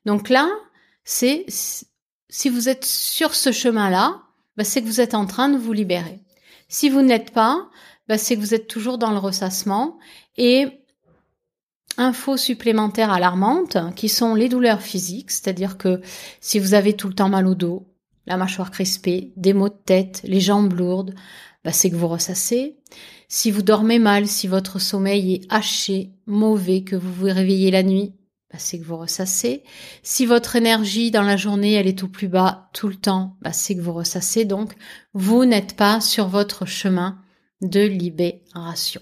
Donc 0.04 0.28
là, 0.28 0.48
c'est 1.04 1.46
si 1.48 2.48
vous 2.48 2.68
êtes 2.68 2.84
sur 2.84 3.34
ce 3.34 3.52
chemin-là, 3.52 4.22
bah, 4.56 4.64
c'est 4.64 4.82
que 4.82 4.86
vous 4.86 5.00
êtes 5.00 5.14
en 5.14 5.26
train 5.26 5.48
de 5.48 5.58
vous 5.58 5.72
libérer. 5.72 6.20
Si 6.68 6.88
vous 6.88 7.02
n'êtes 7.02 7.30
pas, 7.30 7.68
bah, 8.08 8.18
c'est 8.18 8.36
que 8.36 8.40
vous 8.40 8.54
êtes 8.54 8.66
toujours 8.66 8.98
dans 8.98 9.10
le 9.10 9.18
ressassement 9.18 9.98
et 10.36 10.83
infos 11.96 12.36
supplémentaires 12.36 13.12
alarmantes 13.12 13.76
qui 13.96 14.08
sont 14.08 14.34
les 14.34 14.48
douleurs 14.48 14.82
physiques, 14.82 15.30
c'est-à-dire 15.30 15.78
que 15.78 16.00
si 16.40 16.58
vous 16.58 16.74
avez 16.74 16.94
tout 16.94 17.08
le 17.08 17.14
temps 17.14 17.28
mal 17.28 17.46
au 17.46 17.54
dos, 17.54 17.86
la 18.26 18.36
mâchoire 18.36 18.70
crispée, 18.70 19.32
des 19.36 19.52
maux 19.52 19.68
de 19.68 19.74
tête, 19.84 20.22
les 20.24 20.40
jambes 20.40 20.72
lourdes, 20.72 21.14
bah, 21.64 21.72
c'est 21.72 21.90
que 21.90 21.96
vous 21.96 22.08
ressassez. 22.08 22.76
Si 23.28 23.50
vous 23.50 23.62
dormez 23.62 23.98
mal, 23.98 24.26
si 24.26 24.46
votre 24.46 24.78
sommeil 24.78 25.34
est 25.34 25.52
haché, 25.52 26.12
mauvais, 26.26 26.82
que 26.82 26.96
vous 26.96 27.12
vous 27.12 27.26
réveillez 27.26 27.70
la 27.70 27.82
nuit, 27.82 28.14
bah, 28.52 28.58
c'est 28.58 28.78
que 28.78 28.84
vous 28.84 28.96
ressassez. 28.96 29.62
Si 30.02 30.26
votre 30.26 30.56
énergie 30.56 31.10
dans 31.10 31.22
la 31.22 31.36
journée, 31.36 31.72
elle 31.72 31.88
est 31.88 32.02
au 32.02 32.08
plus 32.08 32.28
bas 32.28 32.68
tout 32.72 32.88
le 32.88 32.96
temps, 32.96 33.36
bah, 33.42 33.52
c'est 33.52 33.74
que 33.74 33.80
vous 33.80 33.92
ressassez. 33.92 34.44
Donc, 34.44 34.74
vous 35.12 35.44
n'êtes 35.44 35.74
pas 35.76 36.00
sur 36.00 36.28
votre 36.28 36.66
chemin 36.66 37.18
de 37.62 37.80
libération. 37.80 39.00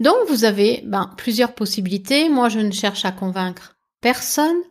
Donc, 0.00 0.16
vous 0.28 0.44
avez 0.44 0.82
ben, 0.84 1.12
plusieurs 1.16 1.54
possibilités. 1.54 2.28
Moi, 2.28 2.48
je 2.48 2.60
ne 2.60 2.70
cherche 2.70 3.04
à 3.04 3.12
convaincre 3.12 3.76
personne. 4.00 4.62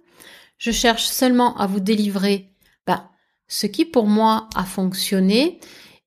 Je 0.58 0.72
cherche 0.72 1.06
seulement 1.06 1.56
à 1.58 1.68
vous 1.68 1.80
délivrer 1.80 2.54
ben, 2.86 3.10
ce 3.48 3.68
qui 3.68 3.86
pour 3.86 4.08
moi 4.08 4.50
a 4.56 4.64
fonctionné 4.64 5.60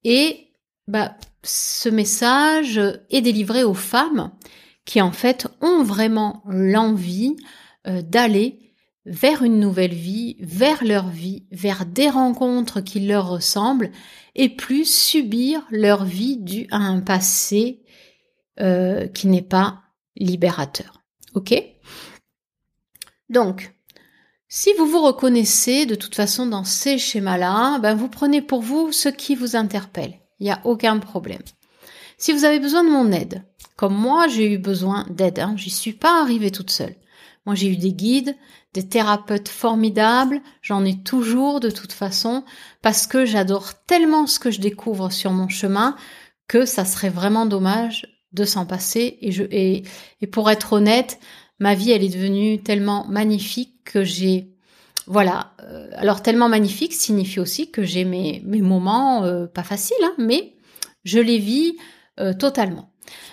et 0.04 0.48
ben, 0.88 1.14
ce 1.42 1.88
message 1.88 2.80
est 3.10 3.20
délivré 3.20 3.62
aux 3.62 3.74
femmes 3.74 4.32
qui 4.84 5.00
en 5.00 5.12
fait 5.12 5.46
ont 5.60 5.82
vraiment 5.82 6.42
l'envie 6.46 7.36
euh, 7.86 8.02
d'aller 8.02 8.58
vers 9.06 9.42
une 9.42 9.60
nouvelle 9.60 9.94
vie, 9.94 10.36
vers 10.40 10.84
leur 10.84 11.08
vie, 11.08 11.44
vers 11.50 11.86
des 11.86 12.10
rencontres 12.10 12.80
qui 12.80 13.00
leur 13.00 13.28
ressemblent 13.28 13.90
et 14.34 14.48
plus 14.48 14.84
subir 14.84 15.62
leur 15.70 16.04
vie 16.04 16.36
due 16.36 16.66
à 16.70 16.76
un 16.76 17.00
passé 17.00 17.82
euh, 18.58 19.06
qui 19.06 19.28
n'est 19.28 19.42
pas 19.42 19.82
libérateur. 20.16 21.02
Ok? 21.34 21.54
Donc, 23.28 23.72
si 24.48 24.72
vous 24.76 24.86
vous 24.86 25.00
reconnaissez 25.00 25.86
de 25.86 25.94
toute 25.94 26.16
façon 26.16 26.46
dans 26.46 26.64
ces 26.64 26.98
schémas-là, 26.98 27.78
ben 27.78 27.94
vous 27.94 28.08
prenez 28.08 28.42
pour 28.42 28.62
vous 28.62 28.90
ce 28.90 29.08
qui 29.08 29.36
vous 29.36 29.54
interpelle. 29.54 30.14
Il 30.40 30.44
n'y 30.44 30.50
a 30.50 30.60
aucun 30.64 30.98
problème. 30.98 31.42
Si 32.18 32.32
vous 32.32 32.44
avez 32.44 32.58
besoin 32.58 32.82
de 32.82 32.90
mon 32.90 33.12
aide, 33.12 33.44
comme 33.76 33.94
moi 33.94 34.26
j'ai 34.26 34.52
eu 34.52 34.58
besoin 34.58 35.06
d'aide, 35.08 35.38
hein, 35.38 35.54
j'y 35.56 35.70
suis 35.70 35.92
pas 35.92 36.20
arrivée 36.20 36.50
toute 36.50 36.72
seule. 36.72 36.96
Moi 37.46 37.54
j'ai 37.54 37.68
eu 37.68 37.76
des 37.76 37.92
guides, 37.92 38.36
des 38.74 38.88
thérapeutes 38.88 39.48
formidables, 39.48 40.42
j'en 40.62 40.84
ai 40.84 41.00
toujours 41.00 41.60
de 41.60 41.70
toute 41.70 41.92
façon, 41.92 42.44
parce 42.82 43.06
que 43.06 43.24
j'adore 43.24 43.74
tellement 43.86 44.26
ce 44.26 44.40
que 44.40 44.50
je 44.50 44.60
découvre 44.60 45.10
sur 45.10 45.30
mon 45.30 45.48
chemin 45.48 45.96
que 46.48 46.66
ça 46.66 46.84
serait 46.84 47.08
vraiment 47.08 47.46
dommage 47.46 48.19
de 48.32 48.44
s'en 48.44 48.66
passer. 48.66 49.18
Et, 49.20 49.32
je, 49.32 49.42
et, 49.50 49.82
et 50.20 50.26
pour 50.26 50.50
être 50.50 50.72
honnête, 50.72 51.18
ma 51.58 51.74
vie, 51.74 51.90
elle 51.90 52.04
est 52.04 52.14
devenue 52.14 52.62
tellement 52.62 53.06
magnifique 53.08 53.82
que 53.84 54.04
j'ai... 54.04 54.50
Voilà. 55.06 55.52
Euh, 55.62 55.88
alors 55.94 56.22
tellement 56.22 56.48
magnifique 56.48 56.92
signifie 56.92 57.40
aussi 57.40 57.70
que 57.70 57.82
j'ai 57.82 58.04
mes, 58.04 58.42
mes 58.44 58.62
moments 58.62 59.24
euh, 59.24 59.46
pas 59.46 59.64
faciles, 59.64 59.96
hein, 60.02 60.14
mais 60.18 60.54
je 61.04 61.18
les 61.18 61.38
vis 61.38 61.76
euh, 62.20 62.32
totalement. 62.32 62.92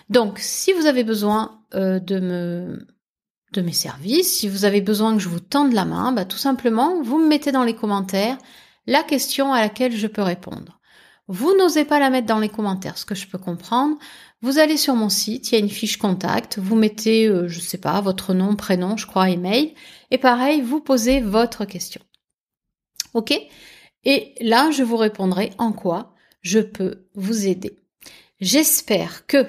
Donc, 0.10 0.39
si 0.39 0.73
vous 0.73 0.86
avez 0.86 1.03
besoin 1.03 1.62
de 1.73 2.19
me 2.19 2.88
de 3.53 3.62
mes 3.62 3.73
services, 3.73 4.39
si 4.39 4.47
vous 4.47 4.65
avez 4.65 4.81
besoin 4.81 5.13
que 5.13 5.21
je 5.21 5.29
vous 5.29 5.39
tende 5.39 5.73
la 5.73 5.86
main, 5.86 6.12
bah, 6.12 6.25
tout 6.25 6.38
simplement, 6.38 7.01
vous 7.01 7.17
me 7.19 7.27
mettez 7.27 7.51
dans 7.51 7.63
les 7.63 7.75
commentaires 7.75 8.38
la 8.88 9.03
question 9.03 9.53
à 9.53 9.62
laquelle 9.62 9.95
je 9.95 10.07
peux 10.07 10.21
répondre. 10.21 10.79
Vous 11.27 11.55
n'osez 11.57 11.83
pas 11.83 11.99
la 11.99 12.10
mettre 12.10 12.27
dans 12.27 12.39
les 12.39 12.49
commentaires, 12.49 12.97
ce 12.97 13.05
que 13.05 13.15
je 13.15 13.27
peux 13.27 13.38
comprendre. 13.38 13.97
Vous 14.41 14.60
allez 14.60 14.78
sur 14.78 14.93
mon 14.93 15.10
site, 15.10 15.52
il 15.52 15.56
y 15.56 15.58
a 15.58 15.63
une 15.63 15.69
fiche 15.69 15.97
contact, 15.97 16.60
vous 16.60 16.76
mettez, 16.76 17.28
euh, 17.28 17.47
je 17.47 17.60
sais 17.60 17.80
pas, 17.80 18.00
votre 18.02 18.34
nom, 18.36 18.56
prénom, 18.56 18.95
je 18.95 19.08
crois, 19.08 19.30
email, 19.30 19.73
et 20.12 20.19
pareil, 20.19 20.62
vous 20.62 20.80
posez 20.80 21.21
votre 21.21 21.65
question. 21.65 22.02
Ok? 23.13 23.34
Et 24.04 24.36
là, 24.39 24.69
je 24.71 24.84
vous 24.84 24.97
répondrai 24.97 25.52
en 25.58 25.73
quoi 25.73 26.13
je 26.41 26.60
peux 26.60 27.08
vous 27.15 27.47
aider. 27.47 27.80
J'espère 28.39 29.26
que 29.26 29.45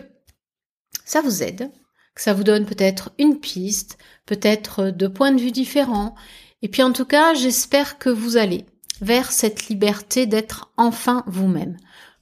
ça 1.04 1.20
vous 1.20 1.42
aide, 1.42 1.70
que 2.14 2.22
ça 2.22 2.32
vous 2.32 2.44
donne 2.44 2.64
peut-être 2.64 3.12
une 3.18 3.38
piste, 3.38 3.98
peut-être 4.24 4.90
deux 4.90 5.12
points 5.12 5.32
de 5.32 5.40
vue 5.40 5.52
différents. 5.52 6.14
Et 6.62 6.68
puis 6.68 6.82
en 6.82 6.92
tout 6.92 7.04
cas, 7.04 7.34
j'espère 7.34 7.98
que 7.98 8.08
vous 8.08 8.36
allez 8.36 8.64
vers 9.00 9.30
cette 9.30 9.68
liberté 9.68 10.26
d'être 10.26 10.72
enfin 10.76 11.22
vous-même. 11.26 11.76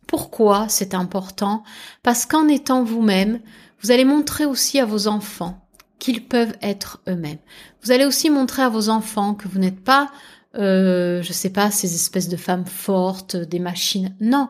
Pourquoi 0.07 0.69
c'est 0.69 0.95
important 0.95 1.65
Parce 2.03 2.27
qu'en 2.27 2.49
étant 2.49 2.85
vous-même, 2.85 3.41
vous 3.81 3.91
allez 3.91 4.05
montrer 4.05 4.45
aussi 4.45 4.79
à 4.79 4.87
vos 4.87 5.09
enfants 5.09 5.67
qu'ils 5.99 6.27
peuvent 6.27 6.57
être 6.63 7.01
eux-mêmes. 7.09 7.39
Vous 7.83 7.91
allez 7.91 8.05
aussi 8.05 8.31
montrer 8.31 8.63
à 8.63 8.69
vos 8.69 8.89
enfants 8.89 9.35
que 9.35 9.49
vous 9.49 9.59
n'êtes 9.59 9.83
pas, 9.83 10.11
euh, 10.57 11.23
je 11.23 11.33
sais 11.33 11.51
pas, 11.51 11.71
ces 11.71 11.95
espèces 11.95 12.29
de 12.29 12.37
femmes 12.37 12.67
fortes, 12.67 13.37
des 13.37 13.59
machines. 13.59 14.15
Non. 14.21 14.49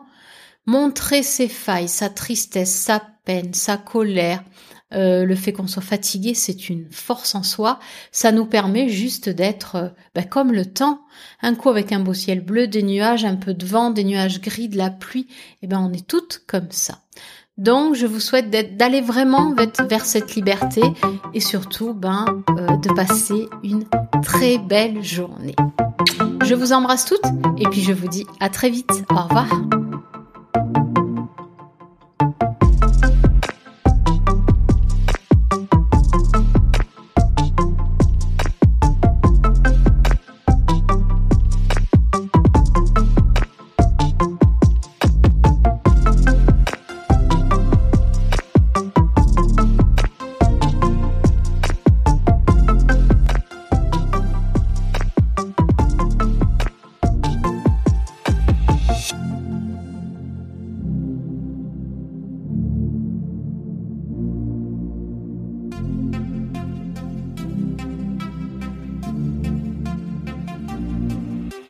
Montrez 0.65 1.23
ses 1.23 1.47
failles, 1.47 1.87
sa 1.87 2.09
tristesse, 2.09 2.73
sa 2.73 3.01
peine, 3.25 3.53
sa 3.53 3.77
colère, 3.77 4.43
euh, 4.93 5.25
le 5.25 5.35
fait 5.35 5.51
qu'on 5.51 5.67
soit 5.67 5.81
fatigué, 5.81 6.33
c'est 6.33 6.69
une 6.69 6.87
force 6.91 7.35
en 7.35 7.43
soi. 7.43 7.79
Ça 8.11 8.31
nous 8.31 8.45
permet 8.45 8.87
juste 8.87 9.29
d'être 9.29 9.75
euh, 9.75 9.89
bah, 10.15 10.23
comme 10.23 10.53
le 10.53 10.65
temps. 10.65 11.01
Un 11.41 11.55
coup 11.55 11.69
avec 11.69 11.91
un 11.91 11.99
beau 11.99 12.13
ciel 12.13 12.41
bleu, 12.41 12.67
des 12.67 12.83
nuages, 12.83 13.25
un 13.25 13.35
peu 13.35 13.53
de 13.53 13.65
vent, 13.65 13.91
des 13.91 14.03
nuages 14.03 14.41
gris, 14.41 14.69
de 14.69 14.77
la 14.77 14.89
pluie. 14.89 15.27
Et 15.29 15.57
eh 15.63 15.67
ben 15.67 15.79
on 15.79 15.91
est 15.91 16.07
toutes 16.07 16.43
comme 16.47 16.71
ça. 16.71 16.99
Donc 17.57 17.95
je 17.95 18.05
vous 18.05 18.19
souhaite 18.19 18.51
d'aller 18.77 19.01
vraiment 19.01 19.53
vers 19.89 20.05
cette 20.05 20.35
liberté 20.35 20.81
et 21.33 21.39
surtout 21.39 21.93
ben, 21.93 22.43
euh, 22.51 22.77
de 22.77 22.93
passer 22.93 23.49
une 23.63 23.83
très 24.21 24.59
belle 24.59 25.03
journée. 25.03 25.55
Je 26.43 26.53
vous 26.53 26.71
embrasse 26.71 27.05
toutes 27.05 27.25
et 27.57 27.65
puis 27.65 27.81
je 27.81 27.93
vous 27.93 28.07
dis 28.07 28.25
à 28.39 28.49
très 28.49 28.69
vite. 28.69 29.03
Au 29.09 29.23
revoir. 29.23 29.47